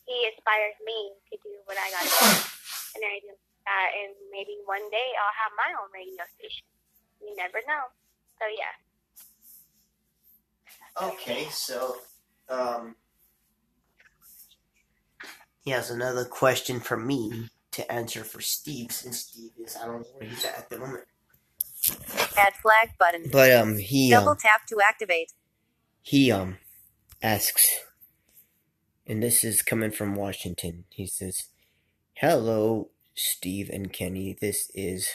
he 0.07 0.27
inspires 0.27 0.75
me 0.83 1.15
to 1.31 1.35
do 1.43 1.55
what 1.67 1.79
I 1.79 1.87
gotta 1.95 2.11
do, 2.11 2.27
and 2.99 3.03
I 3.07 3.23
do 3.23 3.31
that. 3.67 3.89
And 3.95 4.15
maybe 4.35 4.59
one 4.67 4.87
day 4.91 5.09
I'll 5.19 5.39
have 5.47 5.55
my 5.55 5.71
own 5.79 5.91
radio 5.95 6.27
station. 6.35 6.67
You 7.23 7.35
never 7.39 7.63
know. 7.67 7.91
So 8.43 8.51
yeah. 8.51 8.75
Okay, 11.03 11.47
so 11.51 11.97
um 12.49 12.97
he 15.65 15.71
has 15.73 15.91
another 15.91 16.25
question 16.25 16.81
for 16.81 16.97
me 16.97 17.49
to 17.73 17.91
answer 17.93 18.25
for 18.25 18.41
Steve, 18.41 18.93
since 18.93 19.21
Steve 19.21 19.51
is 19.59 19.77
I 19.77 19.87
don't 19.87 20.01
know 20.01 20.07
where 20.19 20.29
he's 20.29 20.45
at 20.45 20.59
at 20.59 20.71
the 20.71 20.79
moment. 20.79 21.05
Add 22.37 22.55
flag 22.55 22.91
button. 22.99 23.29
But 23.31 23.53
um 23.53 23.79
he 23.79 24.11
Double 24.11 24.31
um, 24.31 24.37
tap 24.41 24.67
to 24.69 24.79
activate. 24.87 25.33
he 26.03 26.31
um 26.33 26.59
asks 27.23 27.81
and 29.07 29.23
this 29.23 29.45
is 29.45 29.63
coming 29.63 29.91
from 29.93 30.15
Washington. 30.15 30.85
He 30.91 31.07
says, 31.07 31.47
"Hello, 32.15 32.91
Steve 33.15 33.71
and 33.73 33.93
Kenny. 33.93 34.37
This 34.41 34.71
is 34.75 35.09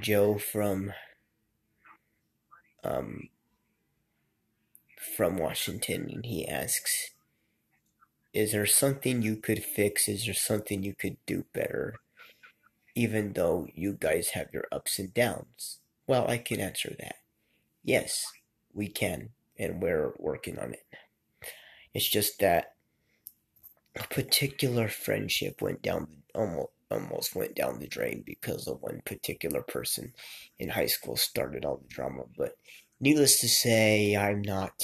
Joe 0.00 0.38
from 0.38 0.92
um 2.82 3.28
from 5.00 5.36
Washington." 5.36 6.10
And 6.10 6.24
he 6.26 6.46
asks, 6.46 7.10
"Is 8.32 8.52
there 8.52 8.66
something 8.66 9.22
you 9.22 9.36
could 9.36 9.64
fix? 9.64 10.08
Is 10.08 10.24
there 10.26 10.34
something 10.34 10.82
you 10.82 10.94
could 10.94 11.16
do 11.26 11.44
better?" 11.52 11.96
Even 12.94 13.32
though 13.32 13.68
you 13.74 13.94
guys 13.94 14.30
have 14.30 14.52
your 14.52 14.66
ups 14.72 14.98
and 14.98 15.14
downs. 15.14 15.78
Well, 16.06 16.28
I 16.28 16.38
can 16.38 16.60
answer 16.60 16.94
that. 16.98 17.16
Yes, 17.84 18.26
we 18.72 18.88
can, 18.88 19.30
and 19.56 19.80
we're 19.80 20.14
working 20.18 20.58
on 20.58 20.74
it. 20.74 20.86
It's 21.94 22.08
just 22.08 22.38
that 22.40 22.74
a 23.96 24.02
particular 24.04 24.88
friendship 24.88 25.62
went 25.62 25.82
down 25.82 26.22
almost 26.34 26.72
almost 26.90 27.36
went 27.36 27.54
down 27.54 27.78
the 27.78 27.86
drain 27.86 28.22
because 28.26 28.66
of 28.66 28.82
one 28.82 29.00
particular 29.04 29.62
person 29.62 30.12
in 30.58 30.68
high 30.68 30.86
school 30.86 31.16
started 31.16 31.64
all 31.64 31.76
the 31.76 31.88
drama. 31.88 32.24
But 32.36 32.56
needless 33.00 33.40
to 33.40 33.48
say, 33.48 34.16
I'm 34.16 34.42
not 34.42 34.82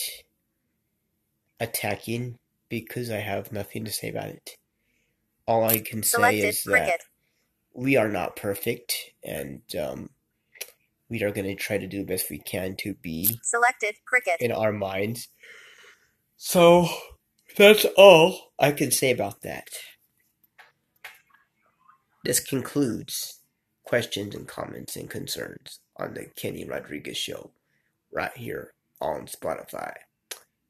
attacking 1.60 2.38
because 2.68 3.10
I 3.10 3.18
have 3.18 3.52
nothing 3.52 3.84
to 3.84 3.92
say 3.92 4.08
about 4.08 4.28
it. 4.28 4.56
All 5.46 5.64
I 5.64 5.78
can 5.78 6.02
say 6.02 6.08
Selected 6.16 6.44
is 6.44 6.62
that 6.64 6.70
cricket. 6.72 7.02
we 7.74 7.96
are 7.96 8.08
not 8.08 8.36
perfect, 8.36 8.94
and 9.24 9.62
um, 9.80 10.10
we 11.08 11.22
are 11.22 11.30
going 11.30 11.46
to 11.46 11.54
try 11.54 11.78
to 11.78 11.86
do 11.86 11.98
the 11.98 12.04
best 12.12 12.30
we 12.30 12.38
can 12.38 12.76
to 12.80 12.94
be 12.94 13.38
Selected 13.44 13.96
cricket. 14.06 14.36
in 14.40 14.50
our 14.52 14.72
minds. 14.72 15.28
So 16.36 16.88
that's 17.56 17.86
all 17.96 18.52
I 18.58 18.72
can 18.72 18.90
say 18.90 19.10
about 19.12 19.42
that. 19.42 19.68
This 22.24 22.40
concludes 22.40 23.40
questions 23.84 24.34
and 24.34 24.48
comments 24.48 24.96
and 24.96 25.08
concerns 25.08 25.80
on 25.96 26.14
the 26.14 26.26
Kenny 26.36 26.64
Rodriguez 26.64 27.16
Show 27.16 27.52
right 28.12 28.36
here 28.36 28.74
on 29.00 29.26
Spotify. 29.26 29.92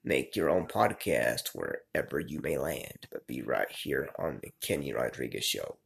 Make 0.05 0.37
your 0.37 0.51
own 0.51 0.67
podcast 0.67 1.49
wherever 1.53 2.21
you 2.21 2.41
may 2.41 2.59
land, 2.59 3.09
but 3.11 3.27
be 3.27 3.43
right 3.43 3.71
here 3.71 4.11
on 4.19 4.41
the 4.43 4.53
Kenny 4.61 4.93
Rodriguez 4.93 5.45
Show. 5.45 5.79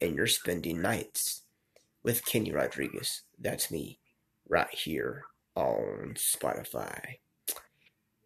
And 0.00 0.16
you're 0.16 0.26
spending 0.26 0.80
nights 0.80 1.42
with 2.02 2.24
Kenny 2.24 2.52
Rodriguez. 2.52 3.22
That's 3.38 3.70
me, 3.70 3.98
right 4.48 4.72
here 4.72 5.24
on 5.54 6.14
Spotify. 6.16 7.18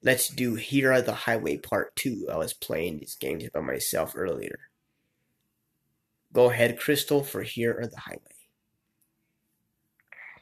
Let's 0.02 0.28
do 0.28 0.54
Here 0.54 0.92
Are 0.92 1.02
the 1.02 1.14
Highway 1.14 1.56
Part 1.56 1.96
2. 1.96 2.28
I 2.30 2.36
was 2.36 2.52
playing 2.52 2.98
these 2.98 3.16
games 3.16 3.48
by 3.52 3.60
myself 3.60 4.12
earlier. 4.14 4.58
Go 6.32 6.50
ahead, 6.50 6.78
Crystal, 6.78 7.24
for 7.24 7.42
Here 7.42 7.76
Are 7.80 7.86
the 7.86 8.00
Highway. 8.00 8.20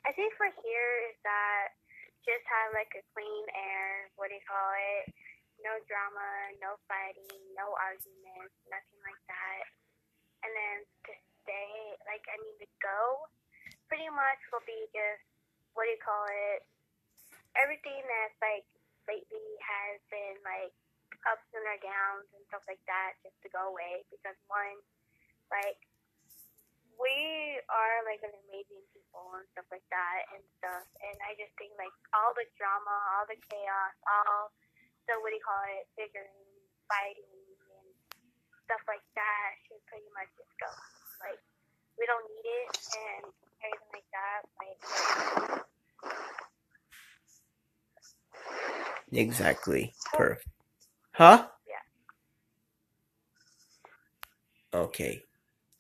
I 0.04 0.12
think 0.12 0.34
for 0.36 0.46
here 0.46 1.08
is 1.08 1.16
that 1.22 1.68
just 2.22 2.44
have 2.46 2.70
like 2.74 2.90
a 2.94 3.02
clean 3.14 3.44
air, 3.54 4.10
what 4.14 4.30
do 4.30 4.38
you 4.38 4.46
call 4.46 4.70
it? 4.74 5.10
No 5.62 5.78
drama, 5.86 6.54
no 6.58 6.78
fighting, 6.90 7.42
no 7.54 7.74
arguments, 7.78 8.56
nothing 8.66 9.00
like 9.06 9.22
that. 9.30 9.62
And 10.42 10.50
then 10.50 10.76
to 11.06 11.12
stay, 11.42 11.70
like, 12.06 12.26
I 12.26 12.36
mean, 12.42 12.56
to 12.62 12.68
go 12.82 13.30
pretty 13.86 14.10
much 14.10 14.40
will 14.50 14.64
be 14.66 14.90
just, 14.90 15.22
what 15.74 15.86
do 15.86 15.94
you 15.94 16.02
call 16.02 16.26
it? 16.26 16.66
Everything 17.54 18.02
that's 18.02 18.38
like 18.42 18.66
lately 19.06 19.48
has 19.62 20.00
been 20.08 20.40
like 20.42 20.72
ups 21.28 21.46
and 21.54 21.66
our 21.68 21.78
downs 21.78 22.26
and 22.34 22.42
stuff 22.50 22.64
like 22.66 22.82
that 22.90 23.14
just 23.22 23.36
to 23.46 23.48
go 23.52 23.70
away 23.70 24.02
because 24.10 24.34
one, 24.50 24.78
like, 25.52 25.78
we 27.00 27.60
are 27.70 27.96
like 28.08 28.20
an 28.24 28.34
amazing 28.48 28.82
people 28.92 29.24
and 29.36 29.46
stuff 29.54 29.68
like 29.72 29.84
that 29.92 30.20
and 30.34 30.42
stuff. 30.60 30.86
And 31.04 31.16
I 31.24 31.36
just 31.38 31.52
think 31.60 31.72
like 31.80 31.94
all 32.16 32.32
the 32.36 32.46
drama, 32.58 32.96
all 33.16 33.26
the 33.28 33.38
chaos, 33.48 33.94
all 34.08 34.52
the 35.08 35.18
what 35.20 35.32
do 35.32 35.38
you 35.38 35.44
call 35.44 35.62
it, 35.72 35.88
figuring, 35.96 36.46
fighting, 36.88 37.26
and 37.76 37.88
stuff 38.66 38.82
like 38.88 39.04
that 39.16 39.48
should 39.68 39.82
pretty 39.88 40.08
much 40.16 40.30
just 40.36 40.52
go. 40.60 40.70
Like 41.24 41.40
we 41.98 42.04
don't 42.08 42.26
need 42.32 42.46
it 42.48 42.72
and 42.96 43.24
everything 43.62 43.92
like 43.92 44.10
that. 44.12 44.40
Like, 44.60 44.80
Exactly. 49.12 49.92
Perfect. 50.12 50.48
Huh? 51.12 51.46
Yeah. 51.68 51.84
Okay. 54.74 55.22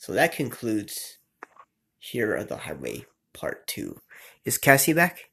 So 0.02 0.12
that 0.14 0.34
concludes 0.34 1.18
Here 2.00 2.36
are 2.36 2.42
the 2.42 2.56
Highway 2.56 3.06
Part 3.32 3.68
2. 3.68 4.00
Is 4.44 4.58
Cassie 4.58 4.92
back? 4.92 5.30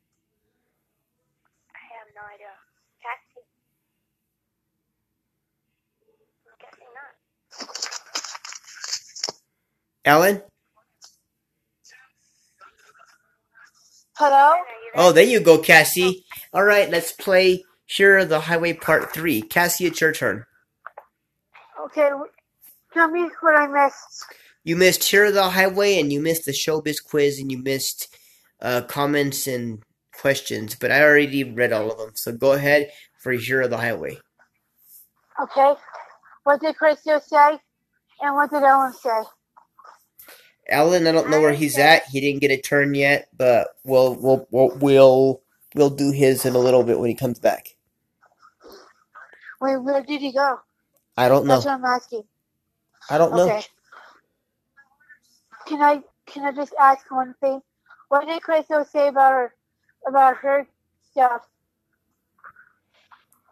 I 1.73 1.79
have 1.97 2.07
no 2.13 2.21
idea. 2.31 2.53
Cassie. 3.01 3.47
I'm 6.45 6.53
guessing 6.61 6.85
not. 6.93 7.73
Alan? 10.05 10.43
Hello? 14.17 14.51
Are 14.51 14.57
you 14.57 14.91
there? 14.93 15.03
Oh, 15.03 15.11
there 15.11 15.23
you 15.23 15.39
go, 15.39 15.57
Cassie. 15.57 16.25
All 16.53 16.63
right, 16.63 16.91
let's 16.91 17.11
play 17.11 17.63
Here 17.87 18.19
are 18.19 18.25
the 18.25 18.41
Highway 18.41 18.73
Part 18.73 19.11
3. 19.15 19.41
Cassie, 19.41 19.87
it's 19.87 19.99
your 19.99 20.11
turn. 20.11 20.45
Okay, 21.85 22.11
tell 22.93 23.09
me 23.09 23.27
what 23.41 23.55
I 23.55 23.65
missed. 23.65 24.25
You 24.69 24.75
missed 24.75 25.03
Here 25.05 25.25
are 25.25 25.31
the 25.31 25.49
Highway 25.49 25.99
and 25.99 26.13
you 26.13 26.21
missed 26.21 26.45
the 26.45 26.51
Showbiz 26.51 27.03
quiz 27.03 27.39
and 27.39 27.51
you 27.51 27.57
missed 27.57 28.15
uh, 28.61 28.81
comments 28.81 29.47
and 29.47 29.81
questions, 30.13 30.75
but 30.75 30.91
I 30.91 31.01
already 31.01 31.43
read 31.43 31.73
all 31.73 31.91
of 31.91 31.97
them. 31.97 32.11
So 32.13 32.33
go 32.33 32.51
ahead 32.51 32.91
for 33.17 33.31
Here 33.31 33.63
are 33.63 33.67
the 33.67 33.77
Highway. 33.77 34.19
Okay? 35.41 35.73
What 36.43 36.61
did 36.61 36.77
Christo 36.77 37.19
say? 37.19 37.57
And 38.21 38.35
what 38.35 38.51
did 38.51 38.61
Ellen 38.61 38.93
say? 38.93 39.23
Alan, 40.69 41.07
I 41.07 41.13
don't 41.13 41.31
know 41.31 41.41
where 41.41 41.53
he's 41.53 41.79
at. 41.79 42.03
He 42.05 42.21
didn't 42.21 42.41
get 42.41 42.51
a 42.51 42.61
turn 42.61 42.93
yet, 42.93 43.27
but 43.35 43.69
we'll 43.83 44.13
we'll 44.17 44.47
we'll 44.51 44.77
we'll, 44.77 45.41
we'll 45.73 45.89
do 45.89 46.11
his 46.11 46.45
in 46.45 46.53
a 46.53 46.59
little 46.59 46.83
bit 46.83 46.99
when 46.99 47.09
he 47.09 47.15
comes 47.15 47.39
back. 47.39 47.75
Wait, 49.61 49.77
where 49.77 50.03
did 50.03 50.21
he 50.21 50.31
go? 50.31 50.59
I 51.17 51.27
don't 51.27 51.47
know. 51.47 51.55
That's 51.55 51.65
what 51.65 51.73
I'm 51.73 51.85
asking. 51.85 52.23
I 53.09 53.17
don't 53.17 53.35
know. 53.35 53.63
Okay. 55.69 55.77
Can 55.77 55.81
I 55.81 56.03
can 56.27 56.45
I 56.45 56.53
just 56.53 56.73
ask 56.79 57.09
one 57.11 57.35
thing? 57.41 57.61
What 58.09 58.27
did 58.27 58.41
Christo 58.43 58.85
say 58.85 59.09
about 59.09 59.33
her 59.33 59.55
about 60.07 60.37
her 60.37 60.67
stuff? 61.11 61.47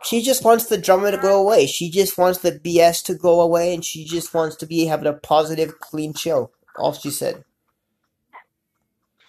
She 0.04 0.22
just 0.24 0.46
wants 0.46 0.66
the 0.68 0.78
drama 0.78 1.12
to 1.12 1.18
go 1.18 1.42
away. 1.42 1.68
She 1.68 1.90
just 1.92 2.18
wants 2.18 2.40
the 2.40 2.54
BS 2.54 3.04
to 3.06 3.16
go 3.16 3.42
away, 3.42 3.74
and 3.74 3.86
she 3.86 4.06
just 4.06 4.34
wants 4.34 4.56
to 4.58 4.66
be 4.68 4.86
having 4.86 5.08
a 5.08 5.14
positive, 5.14 5.80
clean 5.80 6.14
show. 6.14 6.52
All 6.78 6.94
she 6.94 7.12
said. 7.12 7.44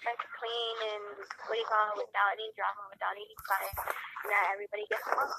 That's 0.05 0.27
clean 0.41 0.77
and 0.95 1.05
what 1.49 1.55
do 1.55 1.61
you 1.61 1.69
call 1.69 1.87
it? 1.95 2.07
Without 2.07 2.31
any 2.35 2.51
drama, 2.57 2.83
without 2.93 3.15
any 3.17 3.37
fight, 3.49 3.75
and 4.25 4.31
that 4.33 4.45
everybody 4.55 4.85
gets 4.91 5.07
along. 5.09 5.33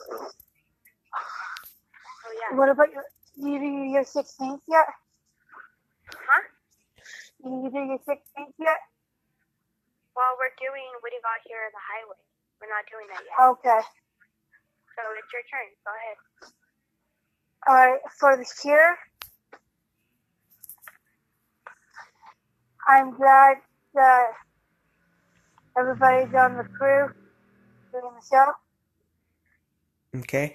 Oh 2.27 2.33
yeah. 2.35 2.57
What 2.57 2.69
about 2.69 2.89
your 2.93 3.05
you 3.37 3.59
do 3.59 3.67
your 3.91 4.05
sixteenth 4.05 4.61
yet? 4.67 4.87
Huh? 7.43 7.49
You 7.49 7.69
do 7.71 7.79
your 7.79 7.99
sixteenth 8.05 8.55
yet? 8.59 8.81
Well, 10.15 10.35
we're 10.37 10.55
doing 10.59 10.87
what 10.99 11.09
do 11.11 11.15
you 11.15 11.23
got 11.23 11.39
here 11.47 11.63
on 11.63 11.71
the 11.71 11.79
highway. 11.79 12.19
We're 12.59 12.67
not 12.67 12.83
doing 12.91 13.07
that 13.13 13.23
yet. 13.23 13.39
Okay. 13.39 13.81
So 14.95 15.01
it's 15.15 15.31
your 15.31 15.43
turn. 15.47 15.71
Go 15.85 15.91
ahead. 15.95 16.19
Alright, 17.67 18.01
for 18.19 18.37
the 18.37 18.45
cure, 18.61 18.97
I'm 22.87 23.15
glad 23.15 23.57
that 23.93 24.27
everybody's 25.77 26.33
on 26.33 26.57
the 26.57 26.63
crew 26.63 27.09
doing 27.91 28.13
the 28.15 28.25
show. 28.29 28.53
Okay. 30.19 30.53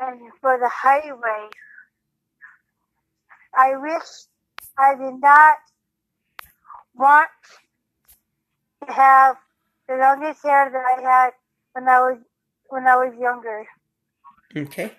And 0.00 0.32
for 0.40 0.58
the 0.58 0.70
highway, 0.72 1.50
I 3.56 3.76
wish 3.76 4.26
I 4.78 4.94
did 4.94 5.20
not 5.20 5.56
want 6.98 7.28
to 8.86 8.92
have 8.92 9.36
the 9.88 9.96
longest 9.96 10.42
hair 10.42 10.70
that 10.70 10.84
I 10.98 11.00
had 11.02 11.30
when 11.72 11.88
I 11.88 12.00
was 12.00 12.18
when 12.68 12.86
I 12.86 12.96
was 12.96 13.14
younger. 13.18 13.64
Okay. 14.56 14.92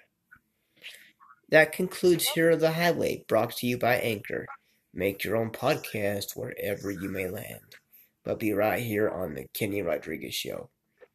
That 1.49 1.71
concludes 1.71 2.27
Here 2.27 2.51
of 2.51 2.59
the 2.59 2.73
Highway, 2.73 3.25
brought 3.27 3.55
to 3.57 3.67
you 3.67 3.77
by 3.77 3.95
Anchor. 3.95 4.45
Make 4.93 5.23
your 5.23 5.35
own 5.35 5.51
podcast 5.51 6.35
wherever 6.35 6.91
you 6.91 7.09
may 7.09 7.27
land. 7.27 7.75
But 8.23 8.39
be 8.39 8.53
right 8.53 8.81
here 8.81 9.09
on 9.09 9.33
the 9.33 9.47
Kenny 9.53 9.81
Rodriguez 9.81 10.35
Show. 10.35 10.69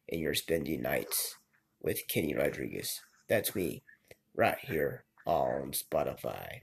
And 0.09 0.19
you're 0.19 0.33
spending 0.33 0.81
nights 0.81 1.35
with 1.81 2.07
Kenny 2.07 2.35
Rodriguez. 2.35 3.01
That's 3.29 3.55
me, 3.55 3.83
right 4.35 4.57
here 4.59 5.05
on 5.25 5.71
Spotify. 5.71 6.61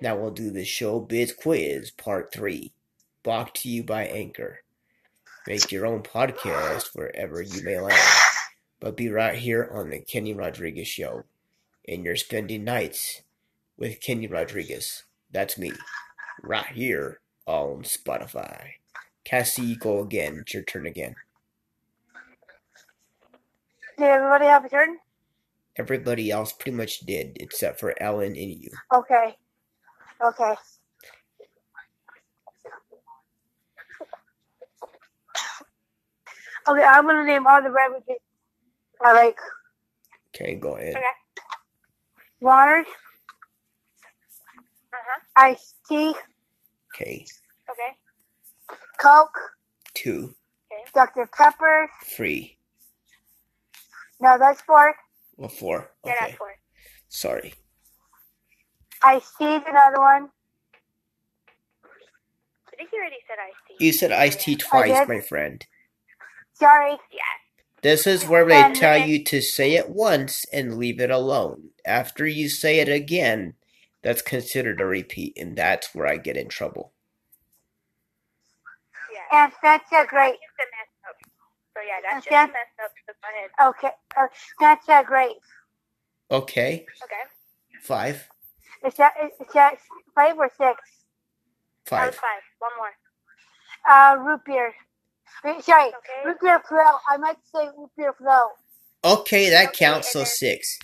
Now 0.00 0.16
we'll 0.16 0.30
do 0.30 0.50
the 0.50 0.64
Showbiz 0.64 1.36
Quiz 1.36 1.90
Part 1.90 2.32
3, 2.32 2.72
brought 3.26 3.56
to 3.56 3.68
you 3.68 3.82
by 3.82 4.04
Anchor. 4.04 4.60
Make 5.48 5.72
your 5.72 5.84
own 5.84 6.04
podcast 6.04 6.90
wherever 6.94 7.42
you 7.42 7.60
may 7.64 7.80
land. 7.80 7.98
But 8.78 8.96
be 8.96 9.08
right 9.08 9.36
here 9.36 9.68
on 9.74 9.90
the 9.90 9.98
Kenny 9.98 10.32
Rodriguez 10.32 10.86
Show 10.86 11.24
and 11.88 12.04
you're 12.04 12.14
spending 12.14 12.62
nights 12.62 13.22
with 13.76 14.00
Kenny 14.00 14.28
Rodriguez. 14.28 15.02
That's 15.32 15.58
me, 15.58 15.72
right 16.40 16.68
here 16.68 17.18
on 17.46 17.82
Spotify. 17.82 18.74
Cassie, 19.24 19.74
go 19.74 19.98
again. 19.98 20.38
It's 20.42 20.54
your 20.54 20.62
turn 20.62 20.86
again. 20.86 21.16
Did 23.98 24.06
everybody 24.06 24.44
have 24.44 24.64
a 24.64 24.68
turn? 24.68 24.98
Everybody 25.76 26.30
else 26.30 26.52
pretty 26.52 26.76
much 26.76 27.00
did, 27.00 27.38
except 27.40 27.80
for 27.80 28.00
Ellen 28.00 28.36
and 28.36 28.62
you. 28.62 28.70
Okay. 28.94 29.34
Okay. 30.24 30.54
Okay, 36.68 36.82
I'm 36.82 37.06
gonna 37.06 37.24
name 37.24 37.46
all 37.46 37.62
the 37.62 37.70
beverages 37.70 38.20
I 39.02 39.12
like. 39.12 39.38
Okay, 40.34 40.54
go 40.56 40.76
ahead. 40.76 40.96
Okay. 40.96 41.04
Water, 42.40 42.84
Uh 44.92 44.96
huh. 44.96 45.20
iced 45.36 45.74
tea, 45.88 46.12
Okay, 46.94 47.24
Okay. 47.70 47.96
Coke, 49.00 49.38
two, 49.94 50.34
Okay. 50.72 50.82
Dr. 50.94 51.28
Pepper. 51.36 51.88
three, 52.04 52.58
No, 54.20 54.36
that's 54.38 54.60
four. 54.62 54.94
well, 55.36 55.48
four. 55.48 55.90
Yeah, 56.04 56.12
Okay, 56.12 56.26
that's 56.26 56.36
four. 56.38 56.54
sorry. 57.08 57.54
Iced 59.02 59.36
tea, 59.38 59.56
another 59.66 60.00
one. 60.00 60.30
I 62.72 62.76
think 62.76 62.90
you 62.92 62.98
already 62.98 63.16
said 63.26 63.36
iced 63.46 63.56
tea. 63.78 63.84
You 63.86 63.92
said 63.92 64.12
iced 64.12 64.40
tea 64.40 64.56
twice, 64.56 65.08
my 65.08 65.20
friend. 65.20 65.64
Sorry. 66.58 66.92
Yeah. 67.12 67.34
This 67.82 68.06
is 68.06 68.26
where 68.26 68.46
they 68.46 68.64
tell 68.64 68.98
you 68.98 69.22
to 69.24 69.40
say 69.40 69.74
it 69.74 69.90
once 69.90 70.44
and 70.52 70.78
leave 70.78 71.00
it 71.00 71.10
alone. 71.10 71.70
After 71.86 72.26
you 72.26 72.48
say 72.48 72.80
it 72.80 72.88
again, 72.88 73.54
that's 74.02 74.22
considered 74.22 74.80
a 74.80 74.86
repeat, 74.86 75.34
and 75.38 75.56
that's 75.56 75.94
where 75.94 76.06
I 76.06 76.16
get 76.18 76.36
in 76.36 76.48
trouble. 76.48 76.92
Yeah. 79.12 79.44
And 79.44 79.52
Fanta 79.64 80.08
grape. 80.08 80.36
That's 80.40 80.60
a 80.60 80.68
mess 80.72 80.92
up. 81.08 81.16
So 81.74 81.80
yeah, 81.86 82.00
that's 82.02 82.26
Okay. 82.26 82.36
a 82.36 82.84
up. 82.84 82.92
So 83.06 83.14
go 83.22 83.28
ahead. 83.30 83.50
Okay. 83.70 83.94
Uh, 84.16 84.28
Fanta 84.60 85.06
grape. 85.06 85.38
Okay, 86.30 86.86
Okay. 87.04 87.24
five, 87.82 88.28
Is 88.88 88.94
that, 88.96 89.14
is 89.40 89.48
that 89.54 89.78
five 90.14 90.38
or 90.38 90.48
six? 90.58 90.80
That 91.94 92.06
was 92.06 92.14
five. 92.14 92.14
five. 92.16 92.44
One 92.60 92.72
more. 92.78 92.94
Uh, 93.88 94.16
root 94.18 94.40
beer. 94.46 94.74
Wait, 95.44 95.64
Sorry, 95.64 95.88
Okay. 95.88 96.22
root 96.24 96.38
beer 96.40 96.60
flow. 96.68 96.98
I 97.08 97.16
might 97.18 97.38
say 97.54 97.68
root 97.76 97.90
beer 97.96 98.12
flow. 98.14 98.48
Okay, 99.04 99.50
that 99.50 99.68
Okay, 99.68 99.84
counts, 99.84 100.12
so 100.12 100.20
then- 100.20 100.26
six. 100.26 100.78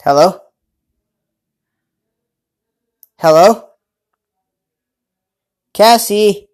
Hello? 0.03 0.39
Hello? 3.19 3.69
Cassie? 5.73 6.49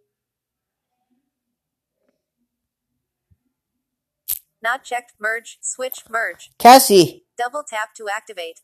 Not 4.62 4.84
checked. 4.84 5.14
Merge. 5.20 5.58
Switch. 5.62 6.04
Merge. 6.10 6.52
Cassie? 6.60 7.26
Double 7.38 7.64
tap 7.68 7.94
to 7.96 8.08
activate. 8.10 8.62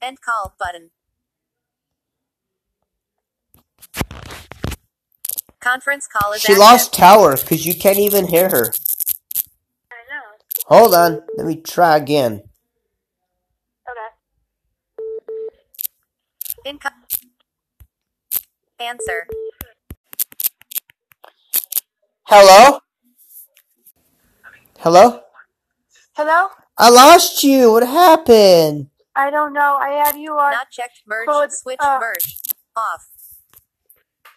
End 0.00 0.20
call 0.20 0.54
button. 0.58 0.90
Conference 5.60 6.06
call 6.06 6.32
is 6.32 6.40
She 6.40 6.52
active. 6.52 6.60
lost 6.60 6.94
tower 6.94 7.36
because 7.36 7.66
you 7.66 7.74
can't 7.74 7.98
even 7.98 8.28
hear 8.28 8.48
her. 8.48 8.72
I 9.90 10.04
know. 10.08 10.22
Hold 10.66 10.94
on. 10.94 11.22
Let 11.36 11.46
me 11.46 11.56
try 11.56 11.96
again. 11.96 12.42
Okay. 13.90 14.10
Income. 16.64 16.92
Answer. 18.78 19.26
Hello? 22.24 22.78
Hello? 24.88 25.20
Hello? 26.16 26.48
I 26.78 26.88
lost 26.88 27.44
you. 27.44 27.72
What 27.72 27.86
happened? 27.86 28.88
I 29.14 29.30
don't 29.30 29.52
know. 29.52 29.76
I 29.78 30.02
had 30.02 30.16
you 30.16 30.32
on. 30.32 30.52
Not 30.52 30.70
checked. 30.70 31.02
Merge. 31.06 31.26
code, 31.28 31.52
Switch. 31.52 31.76
uh, 31.78 31.98
Merge. 32.00 32.38
Off. 32.74 33.06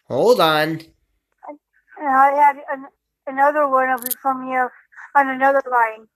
Hold 0.10 0.42
on. 0.42 0.68
And 1.48 2.10
I 2.10 2.32
had 2.34 2.58
an, 2.70 2.88
another 3.28 3.66
one 3.70 3.90
of 3.92 4.04
it 4.04 4.16
from 4.22 4.46
you 4.50 4.68
on 5.16 5.30
another 5.30 5.62
line. 5.72 6.10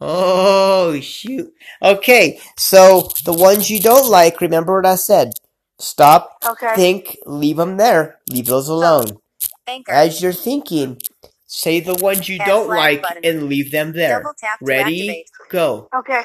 Oh, 0.00 1.00
shoot. 1.00 1.52
Okay, 1.82 2.38
so 2.56 3.08
the 3.24 3.32
ones 3.32 3.68
you 3.68 3.80
don't 3.80 4.08
like, 4.08 4.40
remember 4.40 4.76
what 4.76 4.86
I 4.86 4.94
said. 4.94 5.32
Stop, 5.80 6.38
Okay. 6.48 6.72
think, 6.76 7.16
leave 7.26 7.56
them 7.56 7.78
there. 7.78 8.20
Leave 8.30 8.46
those 8.46 8.68
alone. 8.68 9.18
Anchor. 9.66 9.90
As 9.90 10.22
you're 10.22 10.32
thinking, 10.32 10.98
say 11.46 11.80
the 11.80 11.94
ones 11.96 12.28
you 12.28 12.38
Add 12.40 12.46
don't 12.46 12.70
like 12.70 13.02
button. 13.02 13.22
and 13.24 13.44
leave 13.44 13.72
them 13.72 13.92
there. 13.92 14.22
Double 14.22 14.34
tap 14.38 14.60
Ready? 14.60 14.82
activate. 15.06 15.30
Go. 15.50 15.88
Okay. 15.96 16.22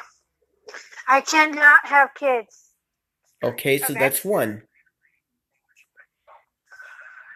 I 1.08 1.22
cannot 1.22 1.86
have 1.86 2.10
kids. 2.16 2.72
Okay, 3.44 3.78
so 3.80 3.94
Okay. 3.96 4.00
that's 4.00 4.26
one. 4.26 4.64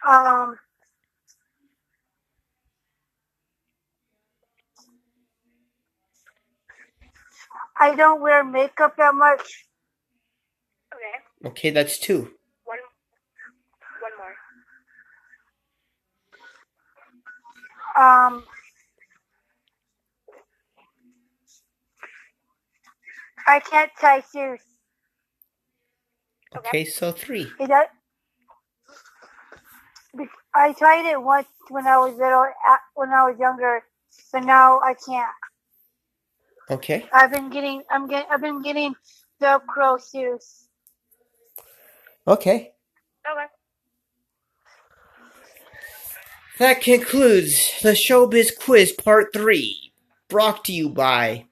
Um. 0.08 0.56
I 7.80 7.94
don't 7.96 8.22
wear 8.22 8.44
makeup 8.44 8.96
that 8.98 9.14
much. 9.14 9.66
Okay. 10.94 11.16
Okay, 11.46 11.70
that's 11.70 11.98
two. 11.98 12.30
One. 12.64 12.78
One 14.00 14.12
more. 14.18 14.34
Um. 17.98 18.44
I 23.46 23.60
can't 23.60 23.90
tie 24.00 24.22
shoes. 24.32 24.60
Okay, 26.56 26.84
so 26.84 27.12
three. 27.12 27.52
It 27.60 27.68
does. 27.68 27.86
I 30.54 30.72
tried 30.74 31.06
it 31.10 31.22
once 31.22 31.48
when 31.70 31.86
I 31.86 31.98
was 31.98 32.16
little, 32.16 32.46
when 32.94 33.10
I 33.10 33.24
was 33.30 33.38
younger, 33.38 33.82
but 34.32 34.44
now 34.44 34.80
I 34.80 34.94
can't. 34.94 35.30
Okay. 36.70 37.06
I've 37.12 37.32
been 37.32 37.50
getting, 37.50 37.82
I'm 37.90 38.08
getting, 38.08 38.26
I've 38.30 38.42
been 38.42 38.62
getting 38.62 38.94
Velcro 39.42 39.98
shoes. 40.12 40.68
Okay. 42.28 42.72
Okay. 43.30 43.46
That 46.58 46.80
concludes 46.80 47.72
the 47.82 47.90
Showbiz 47.92 48.56
Quiz 48.58 48.92
Part 48.92 49.32
3, 49.34 49.92
brought 50.28 50.64
to 50.64 50.72
you 50.72 50.88
by 50.88 51.46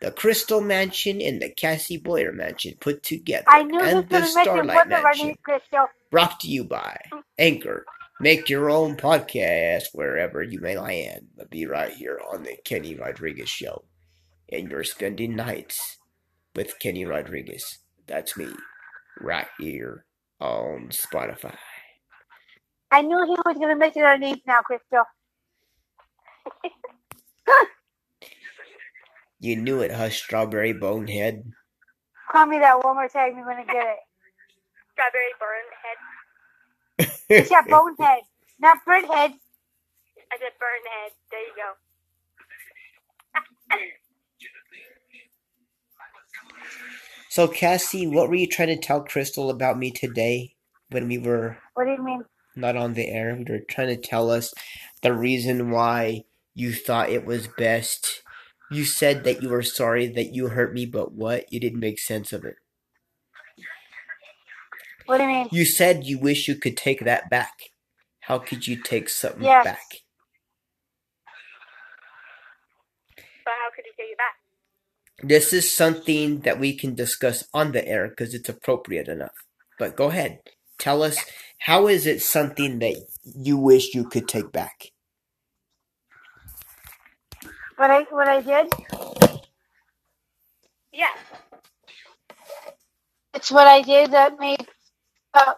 the 0.00 0.12
Crystal 0.12 0.60
Mansion 0.60 1.20
and 1.20 1.42
the 1.42 1.50
Cassie 1.50 1.96
Boyer 1.96 2.32
Mansion 2.32 2.74
put 2.80 3.02
together, 3.02 3.44
I 3.48 3.62
knew 3.64 3.80
and 3.80 4.08
the 4.08 4.20
was 4.20 4.34
going 4.34 4.56
to 4.58 4.64
make 4.64 4.76
it 4.76 4.86
Starlight 4.86 4.88
Mansion, 4.88 5.04
running 5.04 5.38
crystal. 5.42 5.86
brought 6.10 6.40
to 6.40 6.48
you 6.48 6.64
by 6.64 6.96
Anchor. 7.38 7.84
Make 8.20 8.48
your 8.48 8.70
own 8.70 8.96
podcast 8.96 9.86
wherever 9.92 10.42
you 10.42 10.60
may 10.60 10.78
land. 10.78 11.28
But 11.36 11.50
be 11.50 11.66
right 11.66 11.92
here 11.92 12.20
on 12.32 12.44
the 12.44 12.56
Kenny 12.64 12.94
Rodriguez 12.94 13.48
Show. 13.48 13.84
And 14.50 14.70
you're 14.70 14.84
spending 14.84 15.34
nights 15.34 15.98
with 16.54 16.78
Kenny 16.78 17.04
Rodriguez. 17.04 17.78
That's 18.06 18.36
me, 18.36 18.48
right 19.20 19.48
here 19.58 20.04
on 20.40 20.90
Spotify. 20.90 21.56
I 22.92 23.02
knew 23.02 23.24
he 23.26 23.32
was 23.46 23.56
going 23.58 23.70
to 23.70 23.76
mention 23.76 24.02
it 24.04 24.06
underneath 24.06 24.42
now, 24.46 24.62
Crystal. 24.62 25.04
You 29.40 29.56
knew 29.56 29.80
it, 29.82 29.92
huh, 29.92 30.10
Strawberry 30.10 30.72
Bonehead? 30.72 31.44
Call 32.32 32.46
me 32.46 32.58
that 32.60 32.84
one 32.84 32.96
more 32.96 33.08
time. 33.08 33.36
You're 33.36 33.44
going 33.44 33.64
to 33.66 33.72
get 33.72 33.86
it. 33.86 34.00
Strawberry 34.92 35.34
burn 35.40 35.66
head. 35.84 35.98
It's 37.36 37.50
that 37.50 37.70
bonehead, 37.70 38.22
not 38.60 38.78
bird 38.86 39.04
head. 39.06 39.32
I 40.32 40.38
said 40.38 40.52
burn 40.60 40.84
head. 40.90 41.12
There 41.30 41.40
you 41.40 41.54
go. 41.56 41.72
So, 47.30 47.48
Cassie, 47.48 48.06
what 48.06 48.28
were 48.28 48.36
you 48.36 48.48
trying 48.48 48.68
to 48.68 48.76
tell 48.76 49.02
Crystal 49.02 49.50
about 49.50 49.78
me 49.78 49.90
today 49.92 50.54
when 50.90 51.08
we 51.08 51.18
were 51.18 51.58
What 51.74 51.84
do 51.86 51.92
you 51.92 52.04
mean? 52.04 52.24
Not 52.56 52.76
on 52.76 52.94
the 52.94 53.08
air? 53.08 53.36
You 53.36 53.46
were 53.48 53.60
trying 53.68 53.88
to 53.88 53.96
tell 53.96 54.30
us 54.30 54.54
the 55.02 55.14
reason 55.14 55.70
why 55.70 56.24
you 56.54 56.72
thought 56.74 57.10
it 57.10 57.26
was 57.26 57.48
best. 57.48 58.22
You 58.70 58.84
said 58.84 59.24
that 59.24 59.42
you 59.42 59.50
were 59.50 59.62
sorry 59.62 60.06
that 60.08 60.34
you 60.34 60.48
hurt 60.48 60.74
me, 60.74 60.86
but 60.86 61.12
what? 61.12 61.52
You 61.52 61.60
didn't 61.60 61.80
make 61.80 61.98
sense 62.00 62.32
of 62.32 62.44
it. 62.44 62.56
What 65.06 65.18
do 65.18 65.24
you 65.24 65.30
mean? 65.30 65.50
You 65.50 65.64
said 65.64 66.04
you 66.06 66.18
wish 66.18 66.48
you 66.48 66.56
could 66.56 66.76
take 66.76 67.04
that 67.04 67.30
back. 67.30 67.54
How 68.22 68.38
could 68.38 68.66
you 68.68 68.76
take 68.82 69.08
something 69.08 69.42
Yes. 69.44 69.64
back? 69.64 69.96
But 73.44 73.54
how 73.62 73.70
could 73.74 73.84
he 73.86 73.92
take 73.96 74.10
you 74.10 74.16
back? 74.16 74.36
This 75.22 75.52
is 75.52 75.70
something 75.70 76.40
that 76.42 76.60
we 76.60 76.74
can 76.76 76.94
discuss 76.94 77.44
on 77.54 77.72
the 77.72 77.86
air 77.86 78.08
because 78.08 78.34
it's 78.34 78.48
appropriate 78.48 79.08
enough. 79.08 79.34
But 79.78 79.96
go 79.96 80.10
ahead. 80.10 80.40
Tell 80.82 81.04
us 81.04 81.18
how 81.60 81.88
is 81.88 82.06
it 82.08 82.22
something 82.22 82.80
that 82.80 82.96
you 83.24 83.56
wish 83.56 83.94
you 83.94 84.04
could 84.04 84.28
take 84.28 84.52
back? 84.52 84.92
What 87.76 87.90
I 87.90 88.02
what 88.10 88.28
I 88.28 88.40
did? 88.42 88.72
Yeah. 90.92 91.14
It's 93.34 93.50
what 93.52 93.68
I 93.68 93.82
did 93.82 94.12
that 94.12 94.38
made 94.40 94.66
uh, 95.34 95.54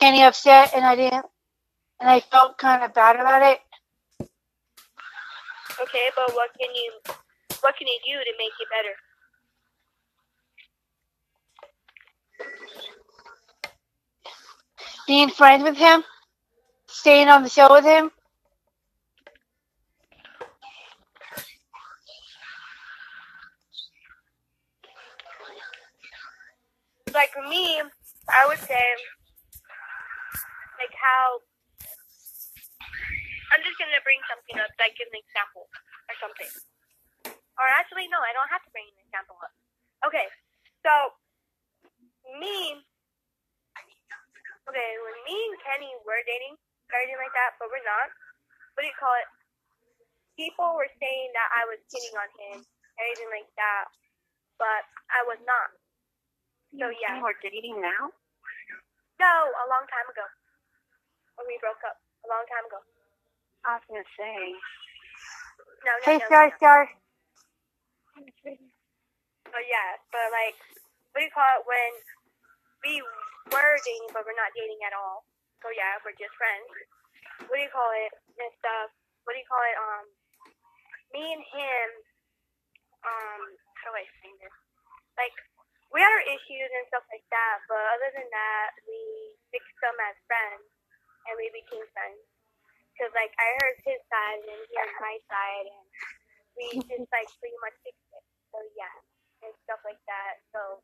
Kenny 0.00 0.22
upset, 0.22 0.72
and 0.74 0.84
I 0.84 0.96
didn't, 0.96 1.26
and 2.00 2.10
I 2.10 2.20
felt 2.20 2.58
kind 2.58 2.84
of 2.84 2.94
bad 2.94 3.16
about 3.16 3.42
it. 3.42 3.60
Okay, 5.82 6.10
but 6.16 6.34
what 6.34 6.50
can 6.60 6.74
you 6.74 6.92
what 7.62 7.76
can 7.78 7.88
you 7.88 8.00
do 8.06 8.18
to 8.18 8.32
make 8.38 8.52
it 8.60 8.68
better? 8.70 9.07
Being 15.08 15.30
friends 15.30 15.64
with 15.64 15.76
him, 15.76 16.04
staying 16.86 17.28
on 17.28 17.42
the 17.42 17.48
show 17.48 17.72
with 17.72 17.84
him. 17.84 18.12
like 27.18 27.34
for 27.34 27.42
me, 27.50 27.82
I 28.30 28.46
would 28.46 28.62
say 28.62 28.86
like 30.78 30.94
how 30.94 31.42
I'm 33.50 33.62
just 33.66 33.74
gonna 33.74 33.98
bring 34.06 34.22
something 34.30 34.54
up, 34.62 34.70
like 34.78 34.94
give 34.94 35.10
an 35.10 35.18
example 35.18 35.66
or 36.06 36.14
something. 36.22 36.52
Or 37.58 37.66
actually, 37.74 38.06
no, 38.06 38.22
I 38.22 38.30
don't 38.30 38.46
have 38.54 38.62
to 38.62 38.70
bring 38.70 38.86
an 38.86 38.98
example 39.02 39.34
up. 39.42 39.50
Okay, 40.06 40.30
so 40.86 40.92
me, 42.38 42.86
okay, 44.70 44.90
when 45.02 45.16
me 45.26 45.36
and 45.52 45.58
Kenny 45.64 45.92
were 46.04 46.20
dating, 46.28 46.56
or 46.56 46.96
anything 47.02 47.20
like 47.20 47.34
that, 47.36 47.56
but 47.60 47.68
we're 47.72 47.84
not. 47.84 48.08
What 48.76 48.84
do 48.84 48.88
you 48.88 48.98
call 49.00 49.14
it? 49.20 49.28
People 50.38 50.76
were 50.78 50.90
saying 51.02 51.30
that 51.36 51.48
I 51.56 51.66
was 51.68 51.80
cheating 51.90 52.16
on 52.16 52.30
him, 52.40 52.56
anything 53.00 53.30
like 53.32 53.50
that, 53.58 53.86
but 54.60 54.82
I 55.12 55.24
was 55.28 55.40
not. 55.44 55.70
So 56.78 56.90
yeah. 56.92 57.18
We're 57.22 57.38
dating 57.42 57.80
now? 57.82 58.12
No, 59.20 59.34
a 59.50 59.66
long 59.70 59.86
time 59.90 60.08
ago. 60.10 60.26
When 61.38 61.46
we 61.48 61.58
broke 61.62 61.82
up. 61.86 61.98
A 62.24 62.28
long 62.28 62.44
time 62.50 62.66
ago. 62.68 62.80
I 63.66 63.78
was 63.78 63.84
gonna 63.88 64.06
say. 64.18 64.54
No, 65.84 65.92
no, 66.02 66.12
Hey, 66.12 66.18
no. 66.18 66.26
Star 66.26 66.52
no. 66.52 66.56
Star. 66.58 66.88
Oh 69.54 69.64
yeah, 69.64 69.90
but 70.12 70.28
like, 70.34 70.58
what 71.12 71.20
do 71.22 71.26
you 71.26 71.34
call 71.34 71.46
it 71.60 71.66
when 71.68 71.92
we 72.84 73.02
were 73.48 73.74
dating, 73.84 74.12
but 74.12 74.24
we're 74.24 74.36
not 74.36 74.52
dating 74.54 74.80
at 74.84 74.94
all? 74.96 75.24
So 75.64 75.72
yeah, 75.74 75.98
we're 76.04 76.16
just 76.16 76.34
friends. 76.36 76.68
What 77.48 77.56
do 77.58 77.62
you 77.64 77.72
call 77.72 77.90
it 77.94 78.12
and 78.38 78.52
stuff? 78.60 78.92
What 79.24 79.34
do 79.34 79.40
you 79.40 79.48
call 79.48 79.64
it? 79.64 79.76
Um, 79.76 80.04
me 81.12 81.22
and 81.34 81.44
him. 81.44 81.88
Um, 83.06 83.42
how 83.78 83.94
do 83.94 83.98
I 83.98 84.04
explain 84.04 84.34
this? 84.42 84.54
Like, 85.14 85.34
we 85.94 86.02
had 86.02 86.12
our 86.12 86.26
issues 86.26 86.70
and 86.74 86.84
stuff 86.90 87.06
like 87.08 87.24
that, 87.30 87.62
but 87.70 87.80
other 87.94 88.10
than 88.12 88.26
that, 88.28 88.68
we 88.84 89.00
fixed 89.54 89.78
them 89.80 89.96
as 90.04 90.18
friends, 90.28 90.66
and 91.30 91.34
we 91.38 91.48
became 91.54 91.86
friends. 91.94 92.20
Cause 92.98 93.14
like 93.14 93.30
I 93.38 93.46
heard 93.62 93.78
his 93.86 94.02
side 94.10 94.42
and 94.42 94.58
he 94.58 94.74
heard 94.74 94.98
my 94.98 95.16
side, 95.30 95.70
and 95.70 95.86
we 96.58 96.82
just 96.82 97.06
like 97.14 97.30
pretty 97.38 97.54
much 97.62 97.78
fixed 97.86 98.10
it. 98.10 98.24
So 98.50 98.58
yeah, 98.74 98.90
and 99.46 99.54
stuff 99.62 99.78
like 99.86 100.02
that. 100.10 100.42
So, 100.50 100.82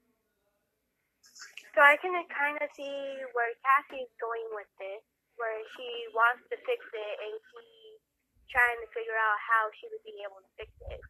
so 1.74 1.82
I 1.82 1.98
can 1.98 2.14
kind 2.30 2.56
of 2.62 2.70
see 2.78 2.94
where 3.34 3.50
Cassie's 3.66 4.10
going 4.22 4.48
with 4.54 4.70
this, 4.78 5.02
where 5.34 5.58
she 5.74 5.88
wants 6.14 6.46
to 6.50 6.56
fix 6.62 6.80
it 6.80 7.14
and 7.26 7.34
she's 7.34 7.98
trying 8.46 8.78
to 8.78 8.88
figure 8.94 9.18
out 9.18 9.38
how 9.42 9.66
she 9.74 9.90
would 9.90 10.06
be 10.06 10.22
able 10.22 10.38
to 10.38 10.50
fix 10.54 10.70
it 10.94 11.02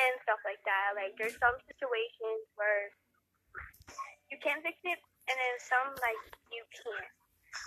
and 0.00 0.16
stuff 0.24 0.40
like 0.48 0.60
that. 0.64 0.96
Like 0.96 1.12
there's 1.20 1.36
some 1.36 1.56
situations 1.68 2.48
where 2.56 2.88
you 4.32 4.40
can 4.40 4.64
fix 4.64 4.80
it, 4.88 4.96
and 5.28 5.36
then 5.36 5.54
some 5.60 5.92
like 6.00 6.20
you 6.48 6.64
can't. 6.72 7.12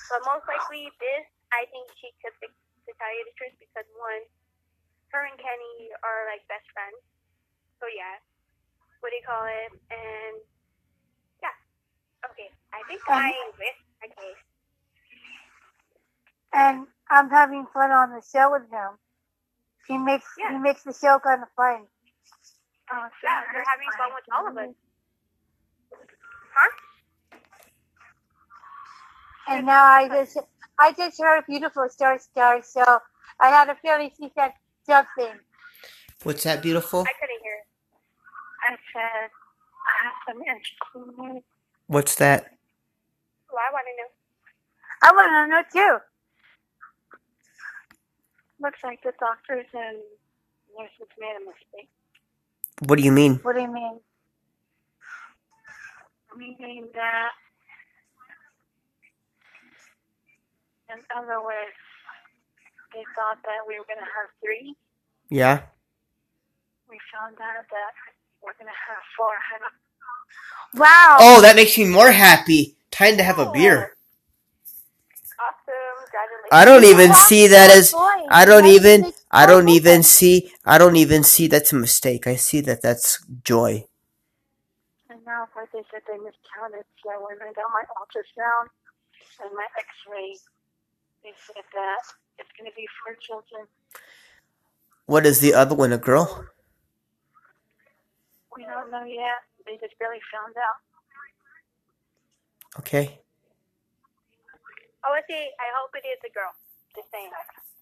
But 0.10 0.26
most 0.26 0.50
likely 0.50 0.90
this, 0.98 1.26
I 1.54 1.70
think 1.70 1.86
she 2.02 2.10
could 2.26 2.34
fix 2.42 2.50
to 2.90 2.92
tell 2.98 3.14
you 3.14 3.24
the 3.30 3.36
truth 3.38 3.58
because 3.62 3.86
one, 3.98 4.26
her 5.14 5.30
and 5.30 5.38
Kenny 5.38 5.94
are 6.02 6.26
like 6.34 6.42
best 6.50 6.66
friends. 6.74 6.98
So 7.78 7.86
yeah, 7.86 8.18
what 9.06 9.14
do 9.14 9.18
you 9.22 9.26
call 9.26 9.46
it? 9.46 9.70
And 9.94 10.42
okay. 12.32 12.50
I 12.74 12.82
think 12.88 13.02
Um, 13.10 13.16
I 13.18 13.52
with 13.58 13.76
my 14.02 14.08
case. 14.08 14.38
And 16.54 16.88
I'm 17.10 17.30
having 17.30 17.66
fun 17.74 17.92
on 17.92 18.12
the 18.12 18.22
show 18.22 18.52
with 18.52 18.70
him. 18.72 18.98
He 19.88 19.98
makes 19.98 20.26
he 20.38 20.58
makes 20.58 20.84
the 20.84 20.94
show 20.94 21.20
kind 21.20 21.44
of 21.44 21.50
fun. 21.56 21.86
Oh, 22.92 23.08
so 23.10 23.28
Yeah, 23.28 23.42
we're 23.54 23.64
having 23.66 23.92
fun 23.98 24.12
with 24.16 24.26
all 24.36 24.48
of 24.48 24.58
us. 24.58 24.76
Huh? 26.54 26.72
And 29.48 29.66
now 29.66 29.84
I 29.86 30.08
just 30.08 30.38
I 30.80 30.94
just 30.94 31.20
heard 31.22 31.40
a 31.40 31.44
beautiful 31.44 31.88
Star 31.90 32.20
Star, 32.20 32.62
so 32.64 32.84
I 33.40 33.50
had 33.50 33.70
a 33.70 33.76
feeling 33.76 34.12
she 34.18 34.32
said 34.36 34.54
something. 34.88 35.40
What's 36.24 36.44
that 36.46 36.62
beautiful? 36.62 37.02
I 37.02 37.14
couldn't 37.20 37.42
hear. 37.44 37.60
I 38.70 38.78
said, 38.94 39.30
I 39.86 40.06
have 40.06 40.14
some 40.28 40.42
interesting 40.42 41.44
What's 41.88 42.16
that? 42.16 42.58
Well, 43.52 43.62
I 43.62 43.72
want 43.72 43.86
to 43.86 43.94
know. 43.98 44.10
I 45.04 45.12
want 45.14 45.30
to 45.30 45.48
know 45.52 45.64
too. 45.72 45.98
Looks 48.60 48.80
like 48.84 49.04
the 49.04 49.14
doctors 49.20 49.68
and 49.74 49.98
nurses 50.78 51.12
made 51.20 51.36
a 51.38 51.46
mistake. 51.46 51.90
What 52.88 52.98
do 52.98 53.04
you 53.04 53.12
mean? 53.12 53.36
What 53.44 53.56
do 53.56 53.62
you 53.62 53.72
mean? 53.72 54.00
Meaning 56.36 56.90
that, 56.96 57.32
in 60.92 61.00
other 61.16 61.40
words, 61.40 61.80
they 62.94 63.04
thought 63.16 63.40
that 63.44 63.64
we 63.68 63.80
were 63.80 63.88
going 63.88 64.04
to 64.04 64.12
have 64.12 64.28
three. 64.44 64.76
Yeah. 65.30 65.62
We 66.90 67.00
found 67.14 67.40
out 67.40 67.68
that 67.72 67.94
we're 68.44 68.58
going 68.60 68.72
to 68.72 68.82
have 68.92 69.04
four. 69.16 69.32
Wow. 70.74 71.18
Oh, 71.20 71.42
that 71.42 71.56
makes 71.56 71.78
me 71.78 71.86
more 71.86 72.12
happy. 72.12 72.76
Time 72.92 73.18
to 73.18 73.24
have 73.24 73.40
a 73.40 73.52
beer. 73.52 73.96
Awesome. 75.40 76.52
I 76.52 76.66
don't 76.66 76.86
even 76.86 77.14
see 77.14 77.48
that 77.48 77.70
as 77.70 77.94
I 78.30 78.46
don't 78.46 78.68
even 78.68 79.12
I 79.32 79.46
don't 79.46 79.70
even 79.70 80.04
see 80.04 80.52
I 80.66 80.78
don't 80.78 80.96
even 80.96 81.24
see 81.24 81.48
that's 81.48 81.74
a 81.74 81.76
mistake. 81.76 82.28
I 82.28 82.36
see 82.36 82.62
that 82.62 82.82
that's 82.82 83.24
joy. 83.44 83.86
And 85.10 85.24
now, 85.26 85.48
I 85.56 85.66
think 85.72 85.86
that 85.94 86.04
they 86.08 86.18
miscounted. 86.18 86.86
So 87.04 87.12
when 87.24 87.38
I 87.42 87.54
got 87.54 87.70
my 87.72 87.84
ultrasound 88.02 88.68
and 89.44 89.54
my 89.54 89.68
X-ray, 89.78 90.36
they 91.24 91.34
said 91.46 91.64
that 91.74 92.02
it's 92.40 92.50
going 92.58 92.70
to 92.70 92.76
be 92.76 92.88
four 93.04 93.16
children. 93.22 93.68
What 95.06 95.26
is 95.26 95.40
the 95.40 95.54
other 95.54 95.76
one, 95.76 95.94
a 95.94 95.98
girl? 95.98 96.48
We 98.56 98.64
don't 98.66 98.92
know 98.92 99.04
yet. 99.06 99.46
They 99.66 99.78
just 99.82 99.98
barely 100.00 100.22
found 100.32 100.56
out. 100.58 100.80
Okay. 102.80 103.20
Oh, 105.06 105.12
let's 105.14 105.28
see. 105.28 105.50
I 105.60 105.68
hope 105.78 105.92
it 105.98 106.06
is 106.08 106.22
a 106.26 106.32
girl. 106.34 106.54
Just 106.96 107.10
saying. 107.12 107.32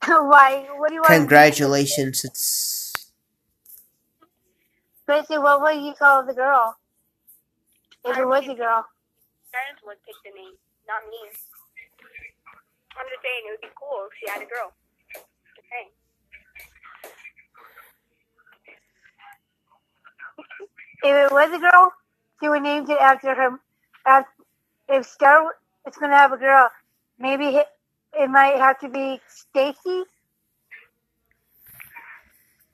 Why? 0.30 0.67
What 0.78 0.89
do 0.89 0.96
you 0.96 1.02
want? 1.02 1.13
Congratulations. 1.15 2.26
It's 2.26 2.93
Basically, 5.08 5.39
what 5.39 5.62
would 5.62 5.84
you 5.84 5.93
call 6.00 6.26
the 6.26 6.34
girl? 6.34 6.78
If 8.06 8.17
it 8.17 8.28
was 8.28 8.43
a 8.48 8.56
girl. 8.56 8.86
Parents 9.52 9.82
would 9.86 10.00
pick 10.08 10.15
the 10.26 10.32
name, 10.36 10.56
not 10.88 11.04
me. 11.08 11.22
I'm 12.98 13.08
just 13.10 13.22
saying 13.24 13.43
it 13.48 13.52
would 13.58 13.65
be 13.65 13.74
cool 13.78 14.08
if 14.08 14.13
she 14.19 14.26
had 14.30 14.41
a 14.43 14.50
girl. 14.50 14.72
Just 15.56 15.67
saying. 15.69 15.91
If 21.04 21.32
it 21.32 21.34
was 21.34 21.52
a 21.54 21.60
girl, 21.60 21.94
she 22.42 22.50
would 22.50 22.63
name 22.63 22.89
it 22.89 23.00
after 23.00 23.36
her. 23.36 23.60
After, 24.06 24.32
if 24.89 25.06
Star 25.06 25.56
is 25.88 25.96
going 25.98 26.12
to 26.12 26.18
have 26.18 26.34
a 26.34 26.38
girl, 26.38 26.70
maybe 27.20 27.48
it, 27.48 27.68
it 28.13 28.30
might 28.30 28.58
have 28.58 28.80
to 28.82 28.89
be 28.89 29.20
Stacy. 29.30 30.04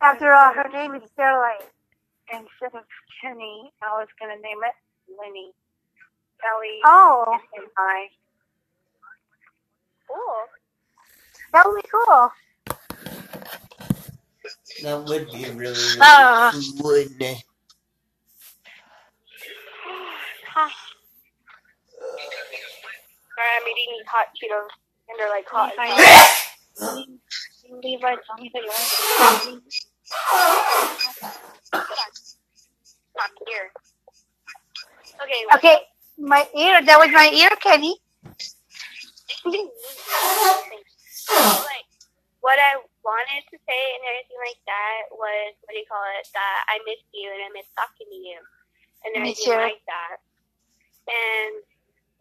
After 0.02 0.34
all, 0.34 0.54
her 0.54 0.70
name 0.72 0.96
is 0.96 1.04
Starlight. 1.14 1.64
Instead 2.32 2.78
of 2.78 2.86
Kenny, 3.22 3.72
I 3.84 4.00
was 4.00 4.08
going 4.20 4.36
to 4.36 4.42
name 4.42 4.60
it 4.66 4.76
Lenny. 5.20 5.52
Ellie 6.44 6.80
Oh, 6.86 7.26
and 7.58 7.68
I. 7.78 8.08
Cool. 10.08 10.44
that 11.54 11.66
would 11.68 11.82
be 11.84 11.90
cool. 11.92 12.32
that 14.84 15.06
would 15.06 15.32
be 15.32 15.46
really, 15.52 16.00
really 16.00 16.02
Ah. 16.02 16.52
cool, 16.52 16.62
wouldn't 16.84 17.22
it? 17.22 17.44
Sorry, 20.68 21.00
I'm 23.56 23.68
eating 23.68 24.04
hot 24.08 24.28
Cheetos, 24.36 24.68
and 25.08 25.16
they're 25.18 25.30
like 25.30 25.48
hot. 25.48 25.72
Levi, 27.84 28.16
told 28.28 28.42
me 28.42 28.52
that 28.54 28.64
you 28.64 28.68
wanted 28.68 28.92
to 28.92 28.98
Not 33.16 33.32
here. 33.48 33.72
Okay. 35.24 35.42
Okay, 35.56 35.78
my 36.18 36.48
ear. 36.58 36.82
That 36.84 37.00
was 37.00 37.12
my 37.12 37.30
ear, 37.32 37.50
Kenny. 37.62 37.96
like, 39.46 39.70
what 42.42 42.60
I 42.60 42.76
wanted 43.04 43.44
to 43.52 43.58
say 43.64 43.82
and 43.96 44.04
everything 44.08 44.40
like 44.44 44.60
that 44.68 45.02
was, 45.12 45.54
what 45.64 45.74
do 45.74 45.80
you 45.80 45.86
call 45.88 46.04
it, 46.20 46.28
that 46.34 46.60
I 46.68 46.80
missed 46.86 47.08
you 47.14 47.32
and 47.32 47.42
I 47.44 47.50
miss 47.54 47.68
talking 47.76 48.08
to 48.10 48.16
you 48.20 48.40
and 49.06 49.16
everything 49.16 49.56
like 49.56 49.82
that. 49.88 50.18
And 51.10 51.66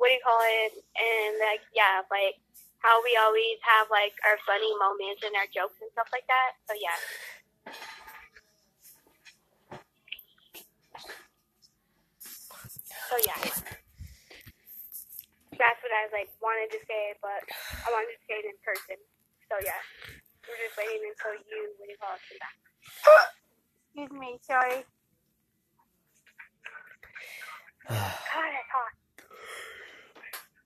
what 0.01 0.09
do 0.09 0.17
you 0.17 0.25
call 0.25 0.41
it? 0.41 0.73
And 0.97 1.37
like, 1.45 1.61
yeah, 1.77 2.01
like 2.09 2.41
how 2.81 3.03
we 3.05 3.19
always 3.21 3.61
have 3.63 3.93
like 3.93 4.17
our 4.25 4.41
funny 4.49 4.73
moments 4.81 5.21
and 5.27 5.37
our 5.37 5.45
jokes 5.53 5.77
and 5.83 5.91
stuff 5.93 6.09
like 6.09 6.25
that. 6.31 6.57
So 6.65 6.73
yeah. 6.79 6.97
So 13.13 13.17
yeah. 13.25 13.41
That's 15.59 15.81
what 15.83 15.91
I 15.91 16.07
like 16.15 16.31
wanted 16.41 16.71
to 16.73 16.81
say, 16.87 17.19
but 17.21 17.43
I 17.83 17.91
wanted 17.91 18.15
to 18.15 18.21
say 18.31 18.41
it 18.41 18.47
in 18.47 18.57
person. 18.63 18.97
So 19.51 19.59
yeah. 19.61 19.83
We're 20.49 20.57
just 20.65 20.81
waiting 20.81 21.05
until 21.05 21.37
you 21.45 21.77
do 21.77 21.85
you 21.85 21.99
call 22.01 22.17
it 22.17 22.25
come 22.25 22.41
back. 22.41 22.57
Excuse 23.93 24.13
me, 24.17 24.39
sorry. 24.41 24.87
God, 28.35 28.51
it's 28.55 28.71
hot. 28.73 28.93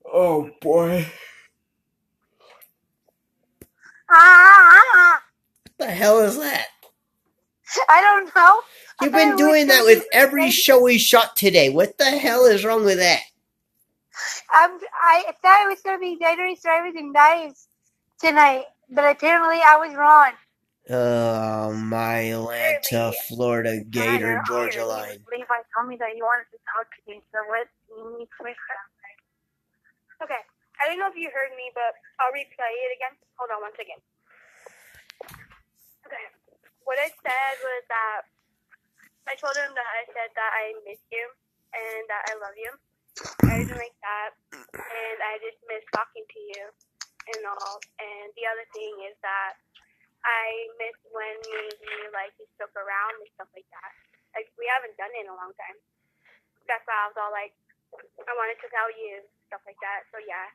oh 0.07 0.51
boy. 0.63 1.07
Ah, 4.11 5.23
What 5.65 5.89
the 5.89 5.93
hell 5.95 6.21
is 6.21 6.39
that? 6.39 6.69
I 7.89 8.01
don't 8.03 8.35
know. 8.37 8.61
You've 9.01 9.15
been 9.15 9.37
doing 9.37 9.69
that 9.69 9.85
with 9.85 10.07
every 10.13 10.51
show 10.51 10.83
we 10.83 10.99
shot 10.99 11.37
today. 11.37 11.71
What 11.71 11.99
the 11.99 12.07
hell 12.07 12.47
is 12.47 12.65
wrong 12.65 12.85
with 12.85 12.99
that? 12.99 13.21
I'm, 14.53 14.79
I 15.03 15.25
thought 15.43 15.67
it 15.67 15.71
was 15.71 15.83
going 15.83 15.99
to 15.99 16.01
be 16.01 16.19
dangerous 16.19 16.63
drivers 16.63 16.95
and 16.97 17.13
knives 17.13 17.69
tonight, 18.21 18.65
but 18.91 19.05
apparently 19.11 19.61
I 19.65 19.77
was 19.79 19.95
wrong. 19.97 20.33
Oh, 20.91 21.73
my 21.73 22.35
Atlanta, 22.35 23.13
Florida 23.29 23.85
Gator, 23.87 24.43
Georgia 24.47 24.85
line. 24.85 25.23
Levi 25.31 25.59
told 25.75 25.87
me 25.87 25.97
that 26.03 26.17
you 26.19 26.27
wanted 26.27 26.51
to 26.51 26.59
talk 26.75 26.91
to 26.91 27.01
me, 27.07 27.23
so 27.31 27.39
what 27.47 27.71
you 27.87 28.19
need 28.19 28.27
to 28.27 28.43
Okay. 30.23 30.43
I 30.83 30.91
don't 30.91 30.99
know 30.99 31.07
if 31.07 31.15
you 31.15 31.31
heard 31.31 31.55
me, 31.55 31.71
but 31.75 31.95
I'll 32.19 32.35
replay 32.35 32.75
it 32.87 32.93
again. 32.99 33.15
Hold 33.39 33.55
on 33.55 33.63
one 33.63 33.75
second. 33.79 34.03
Okay. 36.07 36.27
What 36.83 36.99
I 36.99 37.11
said 37.11 37.55
was 37.63 37.83
that 37.87 38.21
I 39.31 39.39
told 39.39 39.55
him 39.55 39.71
that 39.75 39.87
I 39.87 40.03
said 40.11 40.31
that 40.35 40.51
I 40.51 40.75
miss 40.83 40.99
you 41.15 41.27
and 41.75 42.03
that 42.11 42.27
I 42.27 42.35
love 42.43 42.59
you. 42.59 42.71
Everything 43.47 43.79
like 43.79 43.99
that. 44.03 44.35
And 44.55 45.19
I 45.23 45.39
just 45.39 45.63
miss 45.71 45.87
talking 45.95 46.27
to 46.27 46.41
you 46.55 46.65
and 47.39 47.43
all. 47.47 47.79
And 48.03 48.35
the 48.35 48.47
other 48.51 48.67
thing 48.75 48.93
is 49.07 49.15
that 49.23 49.59
I 50.27 50.47
miss 50.81 50.97
when 51.13 51.37
me 51.49 51.59
and 51.71 51.81
you 51.83 52.01
like 52.15 52.35
you 52.39 52.47
stuck 52.59 52.73
around 52.77 53.15
and 53.23 53.31
stuff 53.39 53.51
like 53.57 53.69
that. 53.73 53.93
Like 54.37 54.49
we 54.59 54.67
haven't 54.71 54.97
done 54.99 55.13
it 55.17 55.27
in 55.27 55.33
a 55.33 55.37
long 55.39 55.53
time. 55.59 55.79
That's 56.69 56.85
why 56.87 56.97
I 56.97 57.09
was 57.11 57.19
all 57.21 57.35
like 57.35 57.55
I 58.27 58.33
wanted 58.39 58.59
to 58.63 58.69
tell 58.73 58.91
you 58.95 59.23
stuff 59.51 59.63
like 59.67 59.79
that. 59.83 60.07
So 60.15 60.19
yeah. 60.25 60.49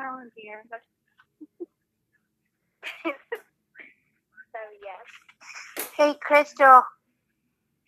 Oh 0.00 0.20
dear, 0.36 0.62
that's 0.70 0.88
so 4.52 4.60
yes. 4.82 5.06
Hey, 5.96 6.14
Crystal, 6.20 6.82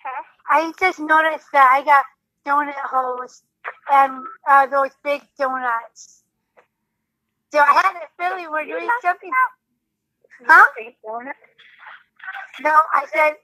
Huh? 0.02 0.24
I 0.48 0.72
just 0.80 1.00
noticed 1.00 1.46
that 1.52 1.70
I 1.72 1.84
got 1.84 2.04
donut 2.46 2.74
holes 2.84 3.42
and 3.92 4.24
uh, 4.48 4.66
those 4.66 4.90
big 5.04 5.22
donuts. 5.38 6.24
So 7.52 7.60
I 7.60 7.72
had 7.72 7.96
a 7.96 8.08
feeling 8.18 8.50
we're 8.52 8.66
doing 8.66 8.88
something. 9.02 9.30
Huh? 10.46 10.66
No, 12.60 12.70
I 12.94 13.06
said 13.12 13.34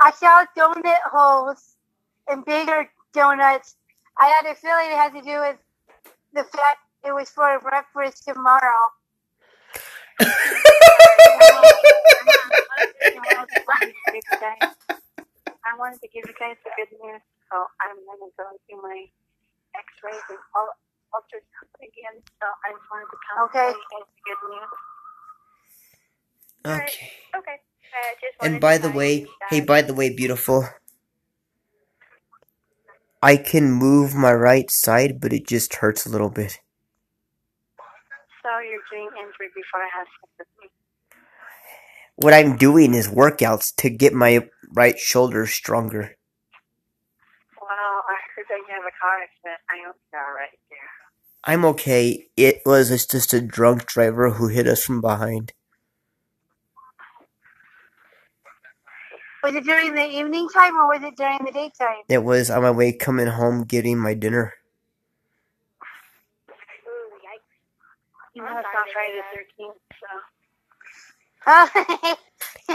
I 0.00 0.12
saw 0.12 0.44
donut 0.58 1.00
holes 1.12 1.76
and 2.28 2.44
bigger 2.44 2.90
donuts. 3.14 3.76
I 4.20 4.28
had 4.28 4.50
a 4.50 4.54
feeling 4.56 4.90
it 4.92 4.96
had 4.96 5.14
to 5.14 5.22
do 5.22 5.40
with 5.40 5.56
the 6.34 6.44
fact 6.44 6.80
it 7.04 7.12
was 7.14 7.30
for 7.30 7.60
breakfast 7.60 8.24
tomorrow. 8.26 8.90
I 15.66 15.72
wanted 15.78 16.00
to 16.02 16.08
give 16.08 16.24
you 16.26 16.34
guys 16.40 16.56
the 16.64 16.72
good 16.76 16.92
news, 17.02 17.22
so 17.50 17.56
I'm 17.82 17.96
gonna 18.06 18.30
go 18.38 18.46
do 18.68 18.76
my 18.82 19.06
X-rays 19.76 20.22
and 20.30 20.38
ul- 20.56 20.78
ultrasound 21.14 21.70
again. 21.82 22.16
So 22.42 22.46
I 22.66 22.72
just 22.74 22.88
wanted 22.90 23.10
to 23.12 23.18
come 23.28 23.38
Okay. 23.46 23.70
tell 23.72 23.78
you 23.78 23.86
guys 23.92 24.08
the 24.08 24.22
good 24.26 24.42
news. 24.50 24.72
Okay. 26.64 27.10
Uh, 27.34 27.38
okay. 27.38 27.58
I 27.92 28.14
just 28.20 28.36
And 28.42 28.60
by 28.60 28.78
the 28.78 28.90
way, 28.90 29.26
hey, 29.50 29.60
by 29.60 29.82
the 29.82 29.94
way, 29.94 30.14
beautiful. 30.14 30.68
I 33.22 33.36
can 33.36 33.70
move 33.70 34.14
my 34.14 34.32
right 34.32 34.70
side, 34.70 35.20
but 35.20 35.32
it 35.32 35.46
just 35.46 35.74
hurts 35.76 36.06
a 36.06 36.08
little 36.08 36.30
bit. 36.30 36.58
So 38.42 38.48
you're 38.58 38.82
doing 38.90 39.08
injury 39.18 39.48
before 39.54 39.80
I 39.80 39.88
have 39.96 40.06
sex 40.20 40.32
with 40.38 40.48
me. 40.60 40.68
What 42.16 42.34
I'm 42.34 42.56
doing 42.56 42.94
is 42.94 43.08
workouts 43.08 43.74
to 43.76 43.90
get 43.90 44.12
my 44.12 44.48
right 44.74 44.98
shoulder 44.98 45.46
stronger. 45.46 46.16
Well, 47.60 47.70
I 47.70 48.16
heard 48.34 48.46
that 48.48 48.58
you 48.58 48.74
have 48.74 48.82
a 48.82 48.94
car 49.00 49.22
accident. 49.22 49.60
I 49.70 49.86
hope 49.86 49.96
you're 50.12 50.20
all 50.20 50.34
right 50.34 50.58
there. 50.70 50.78
I'm 51.44 51.64
okay. 51.64 52.26
It 52.36 52.62
was 52.66 52.88
just 53.06 53.32
a 53.32 53.40
drunk 53.40 53.86
driver 53.86 54.30
who 54.30 54.48
hit 54.48 54.66
us 54.66 54.84
from 54.84 55.00
behind. 55.00 55.52
Was 59.42 59.54
it 59.54 59.64
during 59.64 59.94
the 59.94 60.04
evening 60.06 60.48
time 60.54 60.76
or 60.76 60.86
was 60.88 61.02
it 61.02 61.16
during 61.16 61.38
the 61.44 61.52
daytime? 61.52 62.02
It 62.08 62.22
was 62.24 62.50
on 62.50 62.62
my 62.62 62.70
way 62.72 62.92
coming 62.92 63.28
home 63.28 63.64
getting 63.64 63.98
my 63.98 64.14
dinner. 64.14 64.54
Ooh, 66.88 67.10
yikes. 67.24 67.54
You 68.34 68.42
know 68.42 68.48
I'm 68.50 68.58
it's 68.58 68.64
sorry 68.64 68.74
not 68.74 68.86
to 68.86 68.92
Friday 68.94 69.22
the 69.22 69.52
13th, 69.64 70.00
so. 70.00 70.06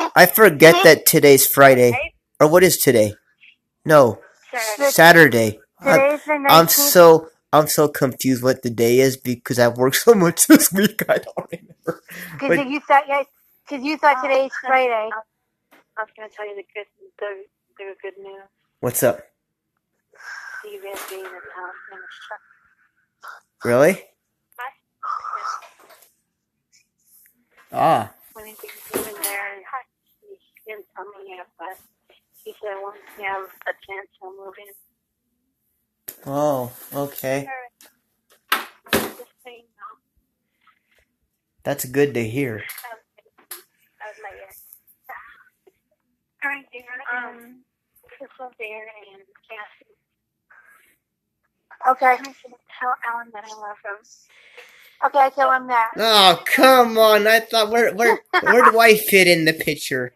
I 0.15 0.25
forget 0.27 0.75
that 0.84 1.06
today's 1.06 1.45
Friday. 1.47 1.91
Or 2.39 2.47
what 2.49 2.63
is 2.63 2.77
today? 2.77 3.13
No, 3.86 4.19
Saturday. 4.53 4.91
Saturday. 4.91 5.60
I'm, 5.82 5.99
Today's 5.99 6.25
the 6.25 6.34
19th. 6.34 6.49
I'm 6.49 6.69
so 6.69 7.30
I'm 7.53 7.67
so 7.67 7.89
confused 7.89 8.43
what 8.43 8.63
the 8.63 8.71
day 8.71 8.99
is 8.99 9.17
because 9.17 9.60
I've 9.60 9.77
worked 9.77 9.97
so 9.97 10.15
much 10.15 10.47
this 10.47 10.73
week. 10.73 11.03
I 11.10 11.19
don't 11.19 11.51
remember. 11.51 12.03
Because 12.39 12.71
you 12.71 12.80
thought, 12.82 13.03
yeah, 13.08 13.23
because 13.69 13.86
you 13.86 13.97
thought 13.97 14.17
Oh, 14.17 14.21
today's 14.21 14.51
okay. 14.65 14.67
Friday. 14.67 15.10
I 15.97 16.03
was 16.03 16.12
going 16.15 16.29
to 16.29 16.36
tell 16.36 16.47
you 16.47 16.55
the 16.55 16.65
good, 16.73 16.86
the, 17.17 17.45
the 17.77 17.95
good 18.01 18.17
news. 18.21 18.43
What's 18.81 19.01
up? 19.01 19.19
Steve 20.60 20.81
is 20.93 20.99
being 21.10 21.21
in 21.21 21.25
town 21.25 21.73
in 21.91 21.97
a. 21.97 23.67
Really? 23.67 24.03
Ah, 27.73 28.13
When 28.33 28.45
he's 28.45 28.55
moving 28.95 29.13
there, 29.23 29.55
he 30.21 30.38
didn't 30.65 30.86
tell 30.95 31.05
me 31.05 31.36
yet, 31.36 31.47
but 31.60 31.77
he 32.43 32.53
said 32.62 32.75
once 32.81 32.97
you 33.17 33.25
have 33.25 33.43
a 33.43 33.73
chance, 33.86 34.07
he'll 34.21 34.31
move 34.31 34.53
in. 34.57 34.73
oh, 36.31 36.71
okay. 36.93 37.47
Just 38.93 39.17
so 39.43 39.49
you. 39.49 39.63
That's 41.63 41.86
good 41.86 42.13
to 42.13 42.23
hear. 42.23 42.57
That 42.60 44.07
was 44.07 44.17
my 44.23 44.29
ear. 44.38 44.47
All 46.47 46.53
right, 46.55 46.65
dear. 46.71 46.88
Um, 47.12 47.60
Crystal 48.07 48.51
there 48.57 48.88
and 49.12 49.21
Cassie. 49.51 49.91
Okay. 51.91 52.15
I 52.23 52.31
should 52.39 52.55
tell 52.79 52.95
Alan 53.03 53.27
that 53.33 53.43
I 53.43 53.54
love 53.60 53.75
him. 53.83 54.00
Okay, 55.06 55.19
I 55.19 55.29
tell 55.29 55.52
him 55.52 55.67
that. 55.67 55.91
Oh, 55.98 56.41
come 56.45 56.98
on! 56.98 57.27
I 57.27 57.41
thought 57.41 57.69
where 57.69 57.93
where 57.93 58.19
where 58.41 58.63
do 58.71 58.79
I 58.79 58.95
fit 58.98 59.27
in 59.27 59.45
the 59.45 59.54
picture? 59.54 60.15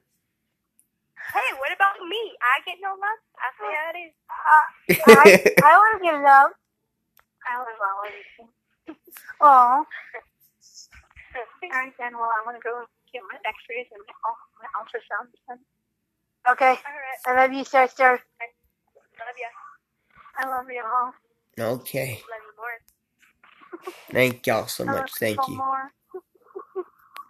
Hey, 1.34 1.49
what 1.59 1.71
about 1.75 1.99
me? 2.07 2.34
I 2.41 2.63
get 2.65 2.77
no 2.82 2.91
love? 2.95 3.19
I 3.36 3.47
say 3.59 3.69
how 3.75 3.91
it 3.91 3.99
is. 4.07 4.13
Uh, 4.32 4.65
I, 5.19 5.25
I 5.67 5.71
want 5.77 5.99
to 5.99 6.05
get 6.05 6.15
love. 6.23 6.51
I 7.47 7.57
love 7.59 7.79
all 7.84 8.01
of 8.07 8.13
you. 8.15 8.47
Oh, 9.41 9.86
All 11.71 11.79
right, 11.79 11.93
then. 11.99 12.13
Well, 12.17 12.32
I'm 12.39 12.45
going 12.45 12.57
to 12.59 12.63
go 12.63 12.84
get 13.13 13.23
my 13.32 13.38
x-rays 13.45 13.88
and 13.93 14.01
my, 14.03 14.34
my 14.65 14.69
ultrasound 14.79 15.32
done. 15.47 15.59
Okay. 16.49 16.69
All 16.69 16.75
right. 16.75 17.21
I 17.27 17.35
love 17.41 17.53
you, 17.53 17.63
sister. 17.65 18.19
Love 19.19 19.37
ya. 19.39 19.51
I 20.39 20.47
love 20.49 20.67
you 20.71 20.83
all. 20.83 21.13
okay. 21.59 22.21
Love 22.29 22.43
you 22.45 22.53
more. 22.57 22.77
Thank 24.11 24.47
y'all 24.47 24.67
so 24.67 24.85
I 24.87 24.93
love 24.93 25.01
much. 25.01 25.11
Thank 25.19 25.47
you. 25.47 25.57
More. 25.57 25.91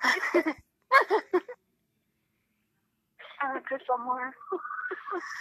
I 3.42 3.54
love 3.56 3.64
Crystal 3.66 3.98
more. 4.00 4.32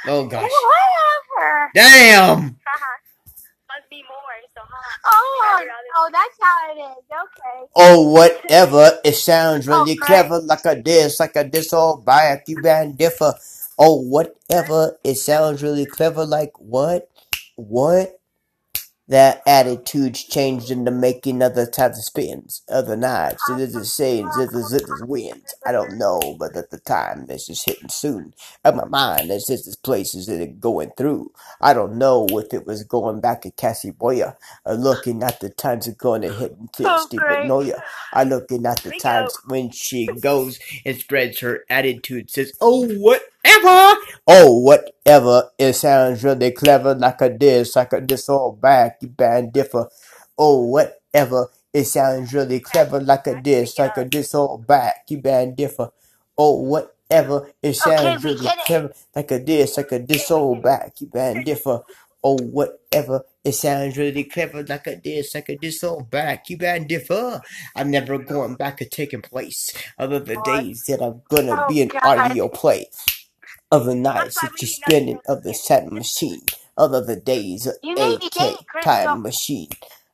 Oh 0.06 0.26
gosh. 0.26 0.50
Whatever. 0.52 1.72
Damn. 1.74 2.58
Haha. 2.66 2.92
Must 3.68 3.90
be 3.90 4.02
more, 4.04 4.38
so 4.54 4.62
huh? 4.62 4.98
Oh, 5.06 5.66
oh, 5.98 6.10
that's 6.12 6.38
how 6.40 6.56
it 6.72 6.78
is. 6.78 7.04
Okay. 7.10 7.60
Oh, 7.74 8.10
whatever. 8.12 9.00
It 9.04 9.14
sounds 9.16 9.68
really 9.68 9.96
Oh, 9.96 9.96
clever, 9.96 10.40
like 10.40 10.64
a 10.66 10.80
this, 10.82 11.20
like 11.20 11.36
a 11.36 11.44
this 11.44 11.72
all 11.72 11.98
by 11.98 12.24
a 12.26 12.40
few 12.44 12.58
band 12.60 12.98
differ. 12.98 13.34
Oh, 13.80 14.02
whatever. 14.02 14.98
It 15.04 15.16
sounds 15.16 15.64
really 15.64 15.86
clever, 15.86 16.26
like 16.26 16.52
what? 16.58 17.10
What? 17.56 18.12
Their 19.06 19.42
attitudes 19.46 20.24
changed 20.24 20.70
in 20.70 20.84
the 20.84 20.90
making 20.90 21.42
of 21.42 21.54
the 21.54 21.66
types 21.66 21.98
of 21.98 22.04
spins, 22.04 22.62
other 22.70 22.96
nights. 22.96 23.46
It 23.50 23.60
is 23.60 23.74
the 23.74 23.84
same, 23.84 24.28
it 24.38 24.50
is 24.54 24.72
it 24.72 24.82
is 24.82 25.04
winds. 25.04 25.54
I 25.66 25.72
don't 25.72 25.98
know, 25.98 26.36
but 26.38 26.56
at 26.56 26.70
the 26.70 26.78
time, 26.78 27.26
this 27.26 27.50
is 27.50 27.62
hitting 27.62 27.90
soon. 27.90 28.32
Of 28.64 28.76
my 28.76 28.86
mind, 28.86 29.28
there's 29.28 29.44
just 29.46 29.66
this 29.66 29.76
places 29.76 30.26
that 30.26 30.40
it 30.40 30.58
going 30.58 30.92
through. 30.96 31.32
I 31.60 31.74
don't 31.74 31.98
know 31.98 32.26
if 32.30 32.54
it 32.54 32.66
was 32.66 32.82
going 32.84 33.20
back 33.20 33.44
at 33.44 33.58
Cassie 33.58 33.92
Boya, 33.92 34.36
or 34.64 34.74
looking 34.74 35.22
at 35.22 35.40
the 35.40 35.50
times 35.50 35.86
of 35.86 35.98
going 35.98 36.22
to 36.22 36.32
hit 36.32 36.56
Oh, 36.86 37.04
Steve 37.06 37.20
great. 37.20 37.40
Magnolia. 37.40 37.84
I 38.12 38.24
looking 38.24 38.64
at 38.64 38.78
the 38.82 38.92
times 38.92 39.36
when 39.48 39.70
she 39.70 40.06
goes 40.06 40.58
and 40.86 40.96
spreads 40.96 41.40
her 41.40 41.64
attitude, 41.68 42.30
says, 42.30 42.54
Oh, 42.60 42.86
whatever! 43.44 44.00
Oh, 44.26 44.58
whatever. 44.60 45.50
It 45.58 45.74
sounds 45.74 46.24
really 46.24 46.52
clever, 46.52 46.94
like 46.94 47.20
a 47.22 47.30
this, 47.30 47.76
like 47.76 47.92
a 47.92 48.00
this 48.00 48.28
all 48.28 48.52
back, 48.52 48.98
you 49.02 49.08
band 49.08 49.52
differ. 49.52 49.88
Oh, 50.38 50.64
whatever. 50.66 51.48
It 51.72 51.84
sounds 51.84 52.32
really 52.32 52.60
clever, 52.60 53.00
like 53.00 53.26
a 53.26 53.36
oh, 53.36 53.40
this, 53.42 53.78
like 53.78 53.96
a 53.96 54.04
this 54.04 54.34
all 54.34 54.58
back, 54.58 55.04
you 55.08 55.18
band 55.18 55.56
differ. 55.56 55.90
Oh, 56.38 56.60
whatever. 56.62 57.50
It 57.62 57.74
sounds 57.74 58.24
really 58.24 58.52
clever, 58.66 58.90
like 59.14 59.30
a 59.30 59.38
this, 59.38 59.76
like 59.76 59.92
a 59.92 59.98
this 59.98 60.30
all 60.30 60.56
back, 60.56 61.00
you 61.00 61.06
band 61.08 61.44
differ. 61.44 61.82
Oh, 62.22 62.36
whatever. 62.42 63.24
It 63.44 63.52
sounds 63.52 63.96
really 63.96 64.24
clever, 64.24 64.62
like 64.62 64.86
a 64.86 64.96
this, 65.02 65.34
like 65.34 65.48
a 65.48 65.56
this 65.56 65.82
all 65.84 66.02
back, 66.02 66.50
you 66.50 66.58
band 66.58 66.88
differ. 66.88 67.40
I'm 67.74 67.90
never 67.90 68.18
going 68.18 68.56
back 68.56 68.76
to 68.78 68.88
taking 68.88 69.22
place. 69.22 69.72
Other 69.98 70.20
the 70.20 70.40
days 70.44 70.84
that 70.88 71.02
I'm 71.02 71.22
gonna 71.30 71.66
be 71.68 71.80
oh, 71.80 71.84
an 71.84 71.90
Oh, 71.94 72.00
God. 72.00 72.18
audio 72.18 72.48
play. 72.48 72.88
Other 73.70 73.94
nights 73.94 74.40
that 74.40 74.52
you're 74.60 74.68
spinning 74.68 75.20
of 75.28 75.42
the 75.44 75.54
satin 75.54 75.94
machine. 75.94 76.42
of 76.76 77.06
the 77.06 77.16
days 77.16 77.66
of 77.66 77.74
You 77.82 77.94
need 77.94 78.20
to 78.20 78.26
AK 78.26 78.32
get 78.32 78.60
it, 78.60 78.66
Crystal. 78.66 78.92
time 78.94 79.22
machine. 79.22 79.68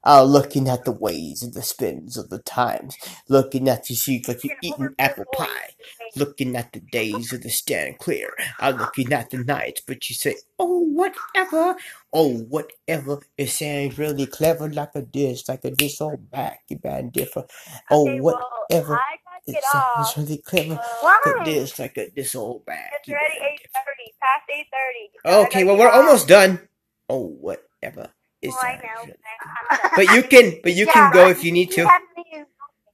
Uh, 0.05 0.23
looking 0.23 0.69
at 0.69 0.85
the 0.85 0.93
ways 0.93 1.43
and 1.43 1.55
the 1.55 1.63
spins 1.63 2.17
of 2.17 2.31
the 2.31 2.39
times. 2.41 2.97
Looking 3.29 3.69
at 3.69 3.85
the 3.87 3.95
sheep 3.95 4.29
like 4.29 4.45
you're 4.45 4.57
eating 4.63 4.95
apple 4.99 5.25
pie. 5.35 5.75
Looking 6.15 6.55
at 6.57 6.73
the 6.73 6.81
days 6.81 7.33
of 7.33 7.43
the 7.43 7.51
stand 7.51 7.99
clear. 7.99 8.33
I'm 8.61 8.77
looking 8.77 9.13
at 9.13 9.31
the 9.31 9.39
nights, 9.39 9.83
but 9.87 10.09
you 10.09 10.15
say, 10.15 10.37
oh, 10.61 10.81
whatever. 10.81 11.77
Oh, 12.13 12.35
whatever. 12.39 13.21
It 13.37 13.51
sounds 13.51 13.99
really 13.99 14.27
clever 14.27 14.71
like 14.71 14.95
a 14.95 15.03
dish, 15.03 15.49
like 15.49 15.65
a 15.65 15.73
dish 15.73 16.01
all 16.01 16.17
back. 16.17 16.61
You 16.69 16.79
bad 16.79 17.13
differ. 17.13 17.45
Oh, 17.91 18.17
whatever. 18.19 19.01
I 19.49 19.53
gotta 19.53 19.59
It 19.59 19.65
off. 20.01 20.17
really 20.17 20.39
clever. 20.39 20.75
Uh, 20.75 20.77
Like 20.77 21.27
a 21.27 21.31
Why? 21.39 21.45
like 21.79 21.97
a 21.99 22.11
this 22.15 22.35
old 22.35 22.65
bag. 22.67 22.91
It's 23.01 23.09
already 23.09 23.35
eight 23.43 23.61
past 24.21 24.43
eight 24.51 24.67
thirty. 24.73 25.47
Okay, 25.47 25.65
well 25.65 25.77
we're 25.77 25.91
almost 25.91 26.29
done. 26.29 26.69
Oh, 27.09 27.27
whatever. 27.27 28.11
It 28.43 28.49
Well, 28.49 28.59
I 28.63 28.75
know. 28.77 28.83
really- 29.05 29.15
I'm 29.43 29.79
done. 29.79 29.91
But 29.97 30.15
you 30.15 30.23
can, 30.25 30.61
but 30.63 30.75
you 30.75 30.87
can 30.87 31.13
go 31.13 31.29
if 31.29 31.45
you 31.45 31.53
need 31.53 31.71
to. 31.73 31.89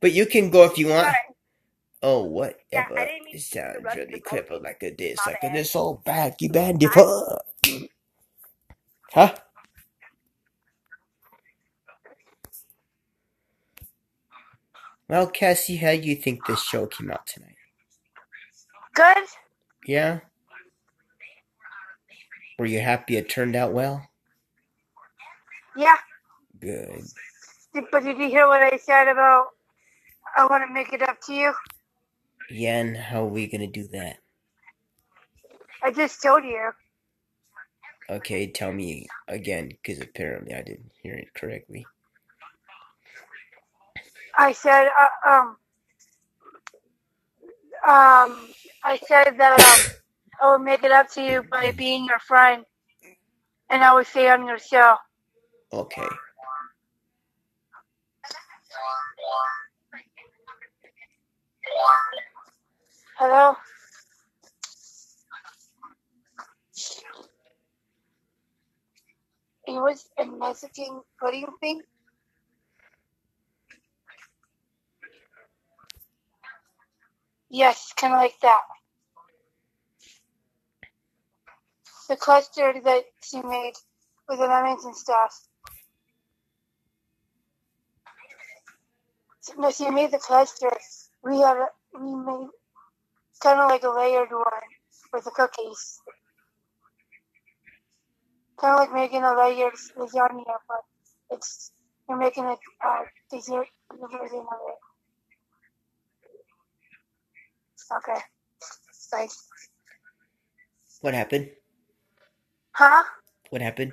But 0.00 0.12
you 0.12 0.26
can 0.26 0.50
go 0.50 0.64
if 0.64 0.76
you 0.78 0.88
want. 0.88 1.14
Oh, 2.02 2.24
Yeah, 2.24 2.28
whatever. 2.30 2.98
I 2.98 3.04
didn't 3.06 3.28
It 3.28 3.32
to 3.32 3.38
sounds 3.40 3.96
really 3.96 4.20
clever, 4.20 4.58
like 4.58 4.82
a 4.82 4.90
this, 4.90 5.18
like 5.26 5.38
a 5.44 5.50
this 5.50 5.74
old 5.76 6.02
back. 6.04 6.40
You 6.40 6.50
bad 6.50 6.78
differ. 6.78 7.38
Huh? 9.12 9.34
Well, 15.12 15.26
Cassie, 15.26 15.76
how 15.76 15.90
do 15.90 16.08
you 16.08 16.16
think 16.16 16.46
this 16.46 16.62
show 16.62 16.86
came 16.86 17.10
out 17.10 17.26
tonight? 17.26 17.56
Good? 18.94 19.24
Yeah? 19.86 20.20
Were 22.58 22.64
you 22.64 22.80
happy 22.80 23.18
it 23.18 23.28
turned 23.28 23.54
out 23.54 23.74
well? 23.74 24.08
Yeah. 25.76 25.96
Good. 26.58 27.02
But 27.90 28.04
did 28.04 28.16
you 28.16 28.30
hear 28.30 28.48
what 28.48 28.62
I 28.62 28.78
said 28.78 29.08
about 29.08 29.48
I 30.34 30.46
want 30.46 30.66
to 30.66 30.72
make 30.72 30.94
it 30.94 31.02
up 31.02 31.20
to 31.26 31.34
you? 31.34 31.52
Yeah, 32.48 32.78
and 32.78 32.96
how 32.96 33.24
are 33.24 33.26
we 33.26 33.48
gonna 33.48 33.66
do 33.66 33.86
that? 33.88 34.16
I 35.82 35.90
just 35.90 36.22
told 36.22 36.42
you. 36.42 36.70
Okay, 38.08 38.46
tell 38.46 38.72
me 38.72 39.08
again, 39.28 39.68
because 39.68 40.00
apparently 40.00 40.54
I 40.54 40.62
didn't 40.62 40.92
hear 41.02 41.12
it 41.12 41.34
correctly. 41.34 41.84
I 44.38 44.52
said, 44.52 44.88
uh, 44.88 45.30
um, 45.30 45.48
um, 47.86 48.48
I 48.84 48.98
said 49.06 49.38
that 49.38 49.60
um, 49.60 49.92
I 50.42 50.52
would 50.52 50.64
make 50.64 50.84
it 50.84 50.92
up 50.92 51.10
to 51.12 51.22
you 51.22 51.44
by 51.50 51.72
being 51.72 52.06
your 52.06 52.20
friend, 52.20 52.64
and 53.70 53.84
I 53.84 53.94
would 53.94 54.06
stay 54.06 54.30
on 54.30 54.46
your 54.46 54.58
show. 54.58 54.96
Okay. 55.72 56.08
Hello. 63.18 63.56
It 69.66 69.72
was 69.74 70.08
a 70.18 70.26
Mexican 70.26 71.02
pudding 71.20 71.46
thing. 71.60 71.82
Yes, 77.52 77.94
kind 77.98 78.14
of 78.14 78.20
like 78.20 78.40
that. 78.42 78.62
The 82.08 82.16
cluster 82.16 82.74
that 82.84 83.04
she 83.24 83.42
made 83.42 83.74
with 84.28 84.38
the 84.40 84.46
lemons 84.46 84.84
and 84.84 84.96
stuff. 84.96 85.34
No, 89.58 89.70
she 89.72 89.90
made 89.90 90.12
the 90.12 90.18
cluster. 90.18 90.70
We 91.24 91.40
had 91.40 91.56
a, 91.58 91.68
we 92.00 92.14
made 92.16 92.48
kind 93.42 93.60
of 93.60 93.70
like 93.70 93.84
a 93.84 93.90
layered 93.90 94.30
one 94.32 94.70
with 95.12 95.24
the 95.24 95.32
cookies. 95.32 96.00
Kind 98.60 98.74
of 98.74 98.80
like 98.80 98.94
making 98.94 99.24
a 99.24 99.34
layered 99.36 99.74
lasagna, 99.98 100.44
but 100.68 100.82
it's 101.32 101.72
you're 102.08 102.18
making 102.18 102.44
a 102.46 102.56
uh, 102.86 103.02
dessert 103.30 103.68
version 103.92 104.40
of 104.40 104.60
it. 104.68 104.91
Okay. 107.98 108.20
Bye. 109.12 109.28
What 111.00 111.14
happened? 111.14 111.50
Huh? 112.74 113.04
What 113.50 113.62
happened? 113.62 113.92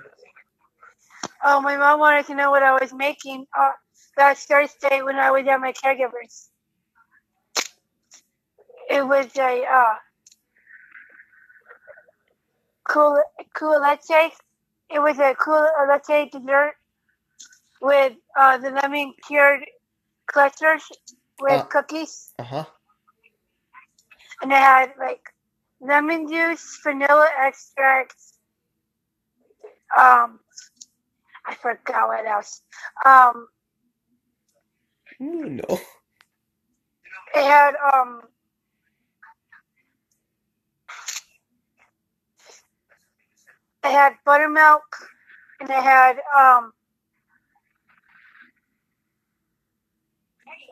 Oh, 1.44 1.62
my 1.62 1.78
mom 1.78 2.00
wanted 2.00 2.28
to 2.28 2.36
know 2.36 2.52
what 2.52 2.64
I 2.64 2.74
was 2.74 2.94
making 2.94 3.46
uh, 3.58 3.72
last 4.18 4.48
Thursday 4.48 5.02
when 5.04 5.18
I 5.18 5.32
was 5.32 5.46
at 5.48 5.60
my 5.62 5.74
caregivers. 5.74 6.50
It 8.90 9.08
was 9.08 9.28
a 9.38 9.64
uh, 9.66 9.96
cool, 12.90 13.22
cool 13.56 13.82
leche. 13.82 14.32
It 14.92 15.00
was 15.00 15.20
a 15.20 15.36
cool 15.36 15.68
leche 15.90 16.32
dessert 16.32 16.74
with 17.82 18.14
uh, 18.38 18.58
the 18.60 18.72
lemon 18.72 19.14
cured 19.28 19.62
clusters 20.28 20.84
with 21.42 21.62
Uh. 21.62 21.66
cookies, 21.70 22.34
Uh 22.40 22.44
huh. 22.44 22.66
And 24.42 24.52
it 24.52 24.56
had 24.58 24.94
like 25.00 25.24
lemon 25.82 26.28
juice, 26.30 26.80
vanilla 26.84 27.28
extract. 27.40 28.16
Um, 29.98 30.40
I 31.48 31.56
forgot 31.56 32.08
what 32.10 32.26
else. 32.28 32.62
Um, 33.06 33.48
Ooh, 35.22 35.50
no. 35.50 35.80
It 37.36 37.44
had 37.44 37.76
um 37.94 38.22
it 43.84 43.92
had 43.92 44.14
buttermilk 44.26 44.84
and 45.62 45.70
it 45.70 45.84
had 45.84 46.18
um 46.38 46.74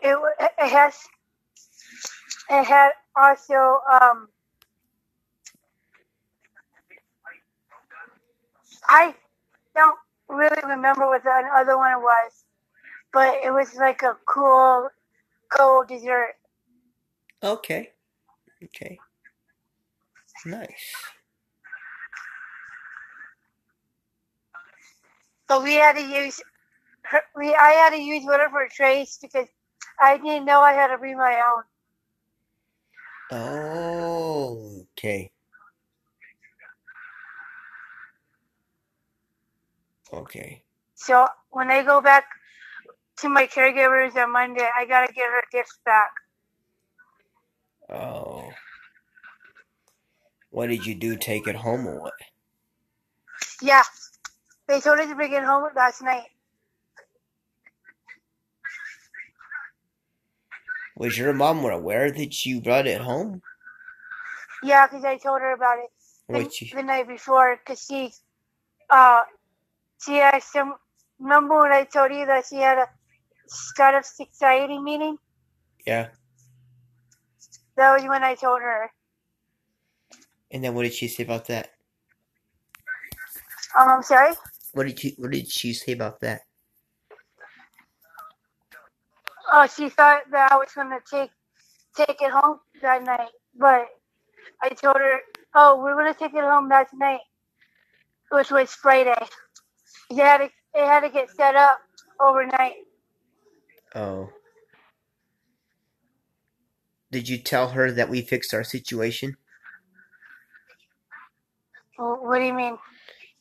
it 0.03 0.17
it 0.59 0.69
has 0.71 0.95
it 2.49 2.65
had 2.65 2.91
also 3.15 3.81
um 3.91 4.29
I 8.89 9.15
don't 9.75 9.97
really 10.29 10.61
remember 10.67 11.07
what 11.07 11.23
the 11.23 11.31
other 11.55 11.77
one 11.77 12.01
was, 12.01 12.45
but 13.13 13.35
it 13.43 13.51
was 13.51 13.75
like 13.75 14.03
a 14.03 14.17
cool 14.27 14.89
cold 15.55 15.89
dessert. 15.89 16.35
Okay. 17.43 17.91
Okay. 18.63 18.99
Nice. 20.45 20.95
So 25.49 25.63
we 25.63 25.75
had 25.75 25.93
to 25.97 26.03
use 26.03 26.41
her, 27.03 27.21
we 27.35 27.55
I 27.55 27.71
had 27.71 27.91
to 27.91 28.01
use 28.01 28.25
one 28.25 28.41
of 28.41 28.51
her 28.51 28.69
trays 28.69 29.19
because 29.21 29.47
I 30.01 30.17
didn't 30.17 30.45
know 30.45 30.61
I 30.61 30.73
had 30.73 30.87
to 30.89 30.97
bring 30.99 31.17
my 31.17 31.35
own. 31.35 31.63
Oh, 33.31 34.85
okay. 34.93 35.31
Okay. 40.13 40.63
So 40.95 41.27
when 41.51 41.71
I 41.71 41.83
go 41.83 42.01
back 42.01 42.25
to 43.19 43.29
my 43.29 43.47
caregivers 43.47 44.15
on 44.17 44.33
Monday, 44.33 44.67
I 44.77 44.85
gotta 44.85 45.13
get 45.13 45.25
her 45.27 45.43
gifts 45.51 45.79
back. 45.85 46.11
Oh. 47.89 48.49
What 50.51 50.67
did 50.69 50.85
you 50.85 50.95
do? 50.95 51.17
Take 51.17 51.47
it 51.47 51.55
home 51.57 51.87
or 51.87 51.99
what? 51.99 52.13
Yeah, 53.61 53.83
they 54.67 54.81
told 54.81 54.99
us 54.99 55.09
to 55.09 55.15
bring 55.15 55.33
it 55.33 55.43
home 55.43 55.69
last 55.75 56.01
night. 56.03 56.27
Was 60.97 61.17
your 61.17 61.33
mom 61.33 61.63
aware 61.63 62.11
that 62.11 62.45
you 62.45 62.59
brought 62.59 62.87
it 62.87 63.01
home? 63.01 63.41
Yeah, 64.63 64.87
because 64.87 65.05
I 65.05 65.17
told 65.17 65.41
her 65.41 65.53
about 65.53 65.77
it 65.77 65.91
the, 66.27 66.65
you, 66.65 66.75
the 66.75 66.83
night 66.83 67.07
before. 67.07 67.57
Because 67.57 67.85
she, 67.85 68.11
uh, 68.89 69.21
she 70.03 70.15
had 70.15 70.41
some. 70.41 70.75
Remember 71.19 71.61
when 71.61 71.71
I 71.71 71.83
told 71.83 72.11
you 72.11 72.25
that 72.25 72.45
she 72.49 72.57
had 72.57 72.79
a 72.79 72.87
startup 73.47 74.05
society 74.05 74.79
meeting? 74.79 75.17
yeah. 75.85 76.07
That 77.75 77.93
was 77.93 78.03
when 78.09 78.23
I 78.23 78.33
told 78.33 78.61
her. 78.61 78.91
And 80.49 80.63
then 80.63 80.73
what 80.73 80.83
did 80.83 80.93
she 80.93 81.07
say 81.07 81.23
about 81.23 81.45
that? 81.47 81.69
Um, 83.77 83.89
I'm 83.89 84.03
sorry. 84.03 84.33
What 84.73 84.87
did 84.87 84.99
she 84.99 85.13
What 85.17 85.31
did 85.31 85.47
she 85.47 85.73
say 85.73 85.91
about 85.91 86.19
that? 86.21 86.41
Oh, 89.51 89.67
she 89.67 89.89
thought 89.89 90.23
that 90.31 90.51
I 90.51 90.57
was 90.57 90.69
gonna 90.75 90.99
take 91.11 91.31
take 91.95 92.21
it 92.21 92.31
home 92.31 92.59
that 92.81 93.03
night, 93.03 93.31
but 93.55 93.87
I 94.61 94.69
told 94.69 94.97
her, 94.97 95.21
"Oh, 95.55 95.81
we're 95.81 95.95
gonna 95.95 96.13
take 96.15 96.33
it 96.35 96.43
home 96.43 96.69
that 96.69 96.89
night," 96.93 97.21
which 98.31 98.51
was 98.51 98.73
Friday. 98.73 99.17
It 100.11 100.17
had 100.17 100.37
to, 100.39 100.45
it 100.45 100.87
had 100.87 101.01
to 101.01 101.09
get 101.09 101.29
set 101.31 101.55
up 101.55 101.79
overnight. 102.19 102.75
Oh. 103.95 104.31
Did 107.11 107.29
you 107.29 107.37
tell 107.39 107.69
her 107.69 107.91
that 107.91 108.09
we 108.09 108.21
fixed 108.21 108.53
our 108.53 108.63
situation? 108.65 109.37
Wh- 111.97 112.23
What 112.23 112.39
do 112.39 112.45
you 112.45 112.53
mean? 112.53 112.77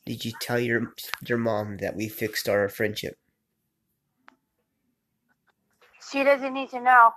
Did 0.05 0.25
you 0.25 0.33
tell 0.41 0.59
your 0.59 0.93
your 1.27 1.39
mom 1.39 1.77
that 1.77 1.95
we 1.95 2.09
fixed 2.09 2.49
our 2.49 2.69
friendship? 2.69 3.17
She 6.11 6.23
doesn't 6.23 6.53
need 6.53 6.69
to 6.71 6.81
know. 6.81 7.11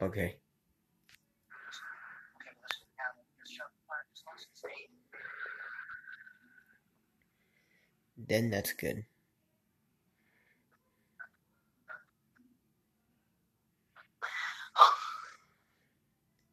Okay. 0.00 0.36
Then 8.16 8.48
that's 8.50 8.72
good. 8.72 9.04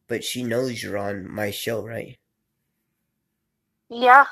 But 0.08 0.24
she 0.24 0.42
knows 0.44 0.82
you're 0.82 0.98
on 0.98 1.26
my 1.30 1.50
show, 1.50 1.82
right? 1.86 2.18
Yeah, 3.90 4.24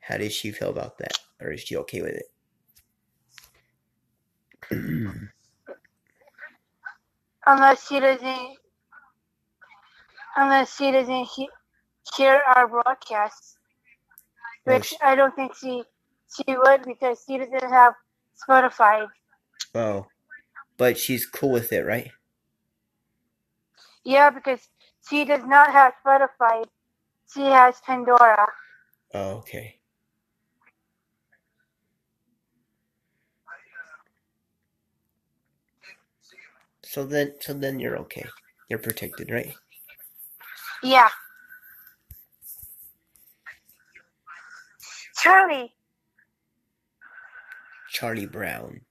How 0.00 0.16
does 0.18 0.32
she 0.32 0.50
feel 0.50 0.70
about 0.70 0.98
that? 0.98 1.18
Or 1.40 1.52
is 1.52 1.60
she 1.60 1.76
okay 1.76 2.02
with 2.02 2.20
it? 4.70 5.30
unless 7.48 7.88
she 7.88 8.00
doesn't, 8.00 8.58
unless 10.36 10.76
she 10.76 10.92
doesn't 10.92 11.28
he- 11.36 11.50
share 12.16 12.42
our 12.56 12.68
broadcasts, 12.68 13.58
which 14.64 14.86
sh- 14.86 14.94
I 15.02 15.16
don't 15.16 15.34
think 15.36 15.54
she 15.56 15.84
she 16.36 16.56
would 16.56 16.84
because 16.84 17.24
she 17.26 17.38
doesn't 17.38 17.70
have 17.70 17.94
Spotify. 18.48 19.08
oh. 19.74 20.06
But 20.78 20.98
she's 20.98 21.26
cool 21.26 21.52
with 21.52 21.72
it, 21.72 21.84
right? 21.86 22.10
Yeah, 24.04 24.30
because 24.30 24.60
she 25.08 25.24
does 25.24 25.44
not 25.44 25.72
have 25.72 25.94
Spotify. 26.04 26.64
She 27.34 27.42
has 27.42 27.80
Pandora. 27.86 28.48
Oh, 29.14 29.30
okay. 29.38 29.77
So 36.92 37.04
then, 37.06 37.34
so 37.40 37.54
then 37.54 37.80
you're 37.80 37.98
okay. 38.00 38.26
You're 38.70 38.80
protected, 38.80 39.30
right? 39.30 39.54
Yeah. 40.82 41.08
Charlie, 45.16 45.74
Charlie 47.90 48.26
Brown, 48.26 48.82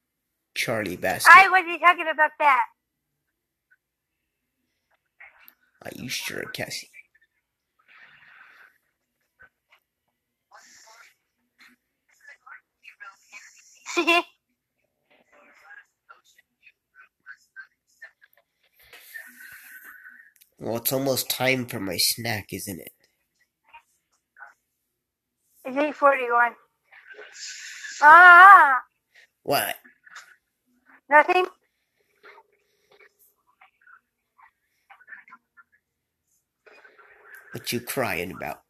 Charlie 0.56 0.98
Basket. 0.98 1.34
I 1.34 1.50
wasn't 1.50 1.82
talking 1.82 2.08
about 2.12 2.32
that. 2.40 2.62
Are 5.84 5.92
you 5.96 6.10
sure, 6.10 6.46
Cassie? 6.54 6.92
Well, 20.60 20.78
it's 20.78 20.94
almost 20.94 21.30
time 21.30 21.66
for 21.68 21.80
my 21.80 21.98
snack, 21.98 22.48
isn't 22.54 22.80
it? 22.80 22.92
it's 25.66 25.78
eight 25.78 25.96
forty-one. 25.96 26.54
Ah, 28.02 28.82
What? 29.44 29.76
nothing. 31.10 31.46
What 37.54 37.74
you 37.74 37.82
crying 37.82 38.32
about? 38.32 38.62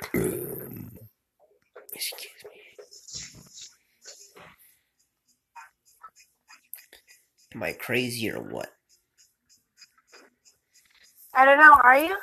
Excuse 0.14 0.84
me. 2.44 2.62
Am 7.54 7.64
I 7.64 7.74
crazy 7.74 8.30
or 8.30 8.42
what? 8.42 8.73
I 11.36 11.44
don't 11.44 11.58
know. 11.58 11.74
Are 11.82 11.98
you? 11.98 12.16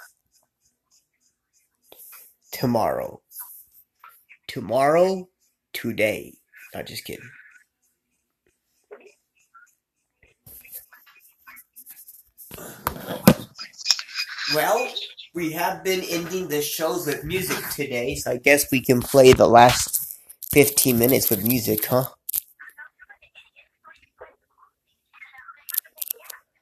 Tomorrow. 2.51 3.21
Tomorrow? 4.47 5.27
Today. 5.73 6.33
Not 6.73 6.85
just 6.85 7.03
kidding. 7.03 7.29
Well, 14.53 14.89
we 15.33 15.51
have 15.53 15.83
been 15.83 16.01
ending 16.09 16.49
the 16.49 16.61
shows 16.61 17.07
with 17.07 17.23
music 17.23 17.69
today, 17.69 18.15
so 18.15 18.31
I 18.31 18.37
guess 18.37 18.69
we 18.71 18.81
can 18.81 19.01
play 19.01 19.31
the 19.33 19.47
last 19.47 20.17
15 20.51 20.99
minutes 20.99 21.29
with 21.29 21.45
music, 21.45 21.85
huh? 21.85 22.05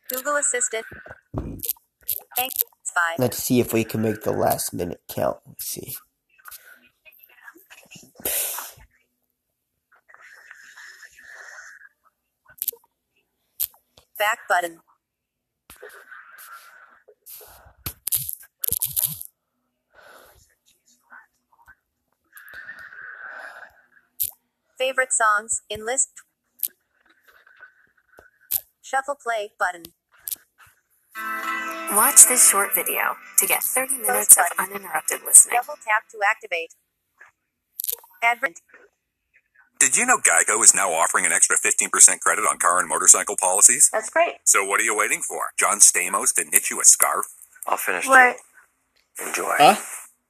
Google 0.09 0.37
Assistant. 0.37 0.85
Let's 3.17 3.37
see 3.37 3.59
if 3.59 3.73
we 3.73 3.83
can 3.83 4.01
make 4.01 4.21
the 4.21 4.31
last 4.31 4.73
minute 4.73 5.01
count. 5.09 5.37
Let's 5.45 5.65
see. 5.65 5.95
Back 14.17 14.39
button. 14.47 14.79
Favorite 24.77 25.11
songs 25.11 25.61
in 25.69 25.85
list. 25.85 26.09
Shuffle 28.81 29.15
play 29.21 29.51
button. 29.59 29.83
Watch 31.91 32.27
this 32.27 32.47
short 32.49 32.75
video 32.75 33.15
to 33.39 33.47
get 33.47 33.63
30 33.63 33.97
minutes 33.97 34.37
of 34.37 34.45
uninterrupted 34.59 35.21
listening. 35.25 35.55
Double 35.59 35.75
tap 35.83 36.07
to 36.11 36.17
activate. 36.29 36.73
Advent. 38.21 38.61
Did 39.79 39.95
you 39.97 40.05
know 40.05 40.17
Geico 40.17 40.61
is 40.63 40.75
now 40.75 40.91
offering 40.91 41.25
an 41.25 41.31
extra 41.31 41.55
15% 41.57 42.19
credit 42.19 42.41
on 42.41 42.57
car 42.59 42.79
and 42.79 42.87
motorcycle 42.89 43.35
policies? 43.39 43.89
That's 43.91 44.09
great. 44.09 44.35
So 44.43 44.63
what 44.65 44.79
are 44.79 44.83
you 44.83 44.95
waiting 44.95 45.21
for? 45.21 45.51
John 45.57 45.79
Stamos 45.79 46.33
to 46.35 46.43
knit 46.43 46.69
you 46.69 46.79
a 46.81 46.83
scarf? 46.85 47.27
I'll 47.65 47.77
finish 47.77 48.07
What? 48.07 48.37
too. 49.17 49.25
Enjoy. 49.27 49.53
Huh? 49.57 49.75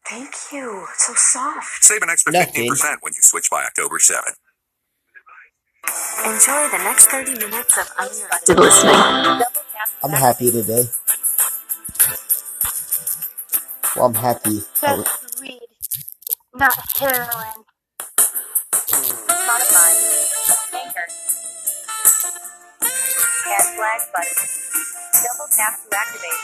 Thank 0.07 0.33
you. 0.51 0.85
So 0.97 1.13
soft. 1.15 1.83
Save 1.83 2.03
an 2.03 2.09
extra 2.09 2.31
Nothing. 2.31 2.69
15% 2.71 2.97
when 3.01 3.13
you 3.13 3.21
switch 3.21 3.49
by 3.49 3.63
October 3.63 3.97
7th. 3.97 4.35
Enjoy 5.87 6.69
the 6.71 6.79
next 6.83 7.07
30 7.07 7.33
minutes 7.35 7.77
of 7.77 7.89
uninterrupted 7.99 8.59
listening. 8.59 9.41
I'm 10.03 10.11
happy 10.11 10.51
today. 10.51 10.85
Well, 13.95 14.05
I'm 14.07 14.15
happy. 14.15 14.61
That's 14.81 15.41
weed, 15.41 15.61
not 16.55 16.73
heroin. 16.99 17.65
Spotify. 19.27 19.91
Anchor. 20.73 21.07
Add 23.31 23.65
flag 23.75 24.01
button. 24.13 24.47
Double 25.13 25.49
tap 25.57 25.79
to 25.91 25.97
activate. 25.97 26.43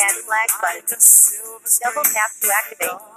Add 0.00 0.16
flag 0.24 0.50
button. 0.60 0.98
Double 1.82 2.04
tap 2.04 2.30
to 2.40 2.48
activate. 2.62 3.13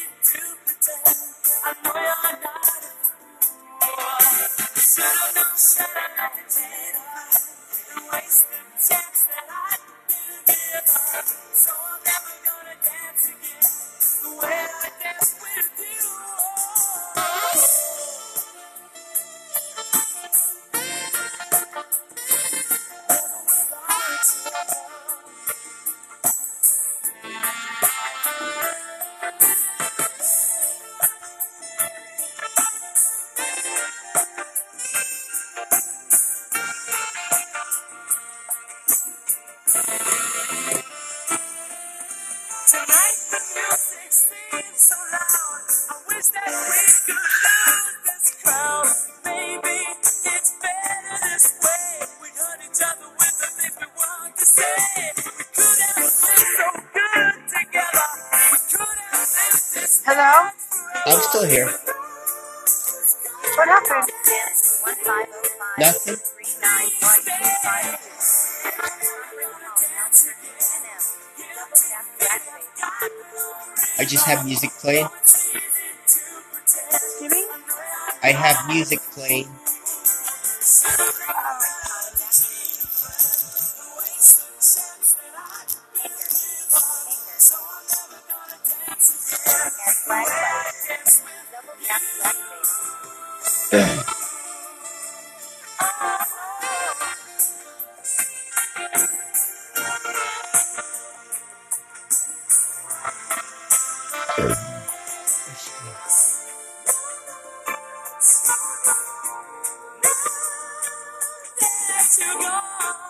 Hello? 112.27 113.04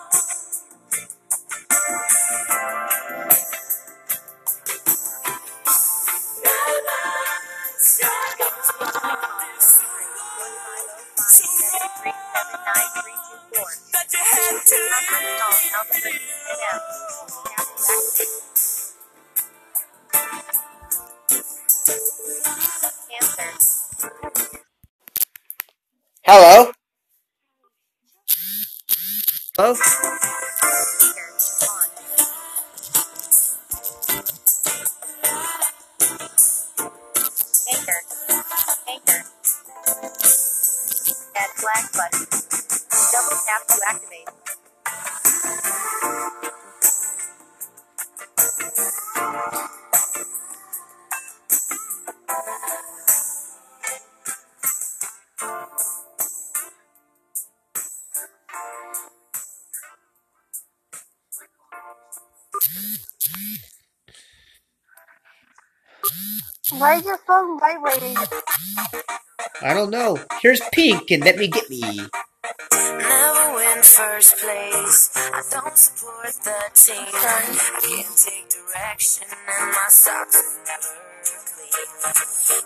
Here's 70.46 70.62
Pink 70.72 71.10
and 71.10 71.24
Let 71.24 71.38
Me 71.38 71.48
Get 71.48 71.68
Me 71.68 71.80
never 71.82 73.54
win 73.56 73.82
first 73.82 74.36
place. 74.38 75.10
I 75.16 75.42
don't 75.50 75.76
support 75.76 76.34
the 76.44 76.54
team. 76.72 77.02
I 77.02 77.58
can't 77.82 78.16
take 78.16 78.48
direction, 78.54 79.26
and 79.26 79.72
my 79.72 79.88
socks 79.88 80.36
are 80.36 80.62
never 80.70 80.94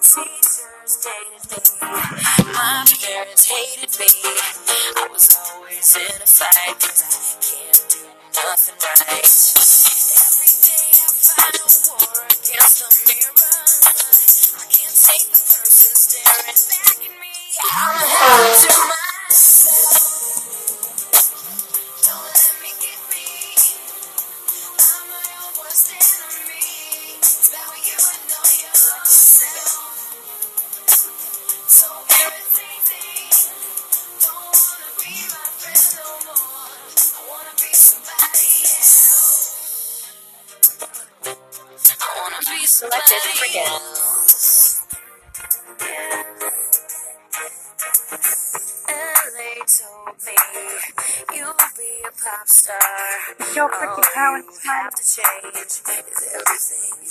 clean. 0.02 0.39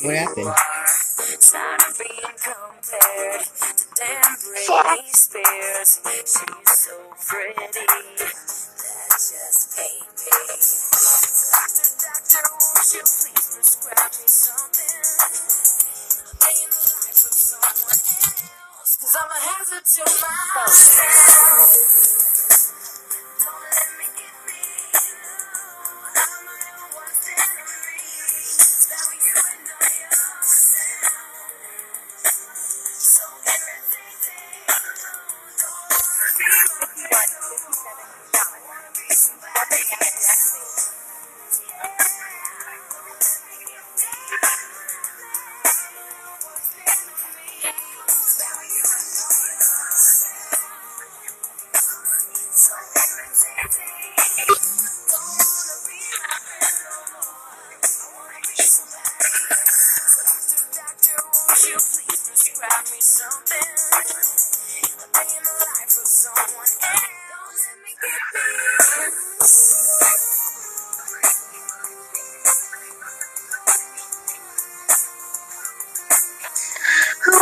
What 0.04 0.16
happened? 0.16 0.54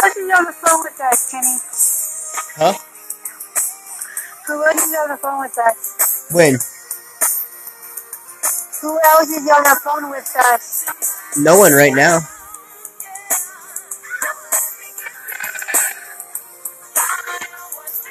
wasn't 0.08 0.32
on 0.34 0.46
the 0.46 0.54
phone 0.54 0.80
with 0.84 0.98
that, 0.98 1.18
Kenny? 1.32 1.58
Huh? 2.56 2.74
Who 4.48 4.64
else 4.64 4.84
is 4.84 4.96
on 4.96 5.10
the 5.10 5.18
phone 5.18 5.40
with 5.40 5.56
that? 5.56 5.76
When? 6.32 6.54
Who 8.82 9.00
else 9.14 9.30
is 9.30 9.50
on 9.50 9.64
the 9.64 9.80
phone 9.84 10.10
with 10.10 10.36
us? 10.54 10.86
No 11.38 11.60
one 11.60 11.74
right 11.74 11.94
now. 11.94 12.20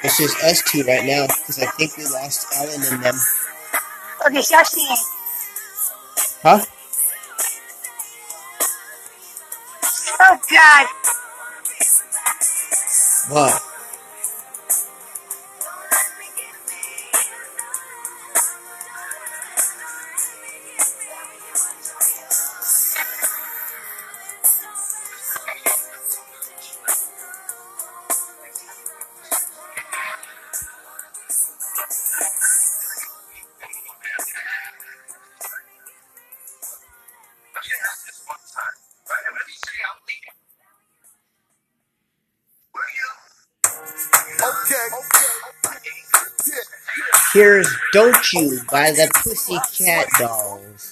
It's 0.03 0.17
just 0.17 0.37
us 0.43 0.61
two 0.61 0.83
right 0.83 1.05
now, 1.05 1.25
because 1.25 1.59
I 1.59 1.65
think 1.71 1.97
we 1.97 2.05
lost 2.05 2.45
Ellen 2.57 2.81
and 2.91 3.03
them. 3.03 3.15
Okay, 4.27 4.39
Shashi. 4.39 4.85
Huh? 6.43 6.63
Oh, 10.19 10.39
God. 10.51 11.06
What? 13.27 13.66
Here's 47.37 47.69
Don't 47.93 48.15
Cha 48.23 48.39
by 48.71 48.89
the 48.89 49.11
Pussycat 49.21 50.07
Dolls. 50.17 50.86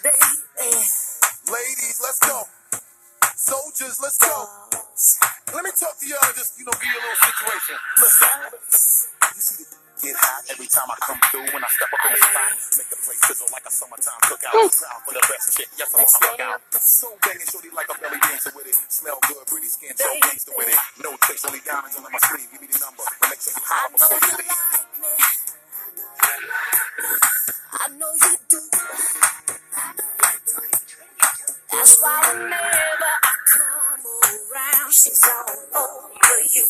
is 35.15 35.29
all 35.31 35.83
over 35.83 36.41
you. 36.53 36.65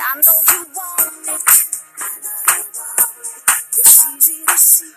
I 0.00 0.20
know 0.20 0.38
you 0.52 0.66
want 0.76 1.28
it. 1.28 1.48
It's 3.78 4.06
easy 4.16 4.44
to 4.46 4.58
see. 4.58 4.94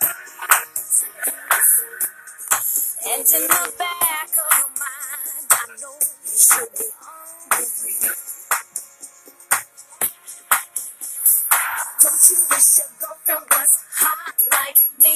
And 3.07 3.21
in 3.21 3.47
the 3.47 3.73
back 3.79 4.29
of 4.43 4.57
your 4.59 4.71
mind, 4.83 5.51
I 5.51 5.65
know 5.81 5.95
you 6.01 6.37
should 6.37 6.71
be 6.77 6.87
hungry. 6.99 7.95
Don't 12.01 12.29
you 12.31 12.37
wish 12.51 12.77
your 12.79 12.91
girlfriend 12.99 13.47
was 13.51 13.71
hot 13.95 14.37
like 14.51 14.79
me? 14.99 15.15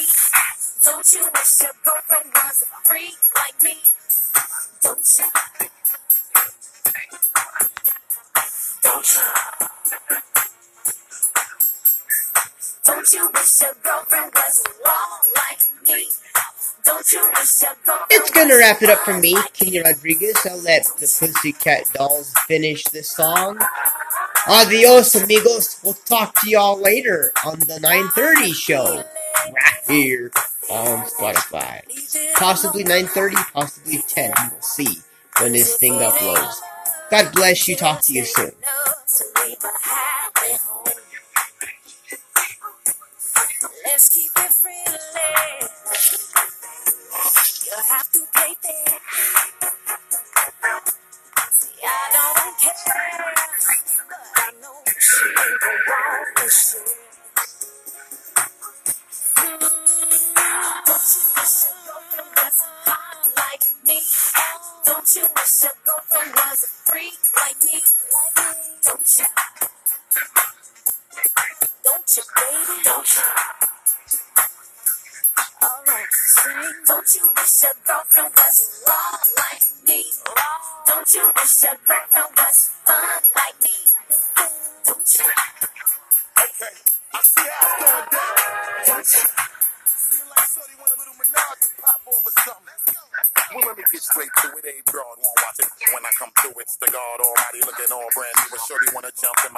Don't 0.85 1.13
you 1.13 1.29
wish 1.35 1.61
your 1.61 1.73
girlfriend 1.83 2.31
was 2.33 2.63
a 2.63 2.87
freak 2.87 3.19
like 3.35 3.63
me? 3.63 3.86
Gonna 18.47 18.59
wrap 18.59 18.81
it 18.81 18.89
up 18.89 18.99
for 18.99 19.17
me, 19.17 19.35
Kenya 19.51 19.83
Rodriguez. 19.83 20.37
I'll 20.49 20.61
let 20.61 20.85
the 20.99 21.01
Pussycat 21.01 21.91
Dolls 21.93 22.31
finish 22.47 22.81
this 22.85 23.11
song. 23.11 23.59
Adios, 24.47 25.13
amigos. 25.15 25.77
We'll 25.83 25.95
talk 25.95 26.33
to 26.35 26.49
y'all 26.49 26.79
later 26.79 27.33
on 27.45 27.59
the 27.59 27.77
930 27.81 28.53
show. 28.53 29.03
Right 29.03 29.53
here 29.85 30.31
on 30.71 31.05
Spotify. 31.07 31.81
Possibly 32.35 32.83
930, 32.83 33.35
possibly 33.51 33.97
10. 34.07 34.31
We'll 34.49 34.61
see 34.61 35.01
when 35.41 35.51
this 35.51 35.75
thing 35.75 35.95
uploads. 35.95 36.55
God 37.11 37.33
bless 37.33 37.67
you. 37.67 37.75
Talk 37.75 37.99
to 38.03 38.13
you 38.13 38.23
soon. 38.23 38.53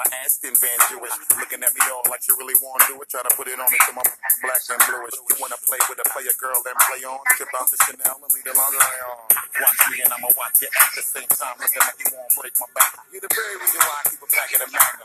my 0.00 0.08
ass 0.24 0.40
thin 0.40 0.56
Van 0.56 0.78
Jewish. 0.88 1.12
Looking 1.36 1.60
at 1.60 1.72
me 1.76 1.82
all 1.92 2.00
like 2.08 2.24
you 2.24 2.32
really 2.40 2.56
want 2.64 2.80
to 2.88 2.96
do 2.96 2.96
it. 2.96 3.08
Try 3.12 3.20
to 3.20 3.32
put 3.36 3.44
it 3.52 3.60
on 3.60 3.68
me 3.68 3.76
so 3.84 3.92
my 3.92 4.04
black 4.40 4.62
and 4.72 4.80
bluish. 4.88 5.16
You 5.28 5.36
wanna 5.36 5.60
play 5.68 5.80
with 5.92 6.00
a 6.00 6.06
player 6.08 6.32
girl 6.40 6.56
and 6.56 6.78
play 6.88 7.04
on? 7.04 7.20
Trip 7.36 7.52
out 7.60 7.68
the 7.68 7.76
Chanel 7.84 8.16
and 8.16 8.32
leave 8.32 8.46
the 8.48 8.56
lingerie 8.56 9.02
on. 9.04 9.28
Watch 9.60 9.80
me 9.92 10.00
and 10.00 10.10
I'ma 10.16 10.32
watch 10.40 10.56
you 10.64 10.72
at 10.72 10.90
the 10.96 11.04
same 11.04 11.28
time. 11.36 11.56
Looking 11.60 11.84
like 11.84 11.98
you 12.00 12.08
won't 12.16 12.32
break 12.32 12.54
my 12.56 12.68
back. 12.72 12.96
You're 13.12 13.20
the 13.20 13.32
very 13.36 13.56
reason 13.60 13.80
why 13.84 13.96
I 14.00 14.02
keep 14.08 14.20
a 14.24 14.28
pack 14.32 14.48
of 14.56 14.60
the 14.64 14.68
Mac. 14.72 14.99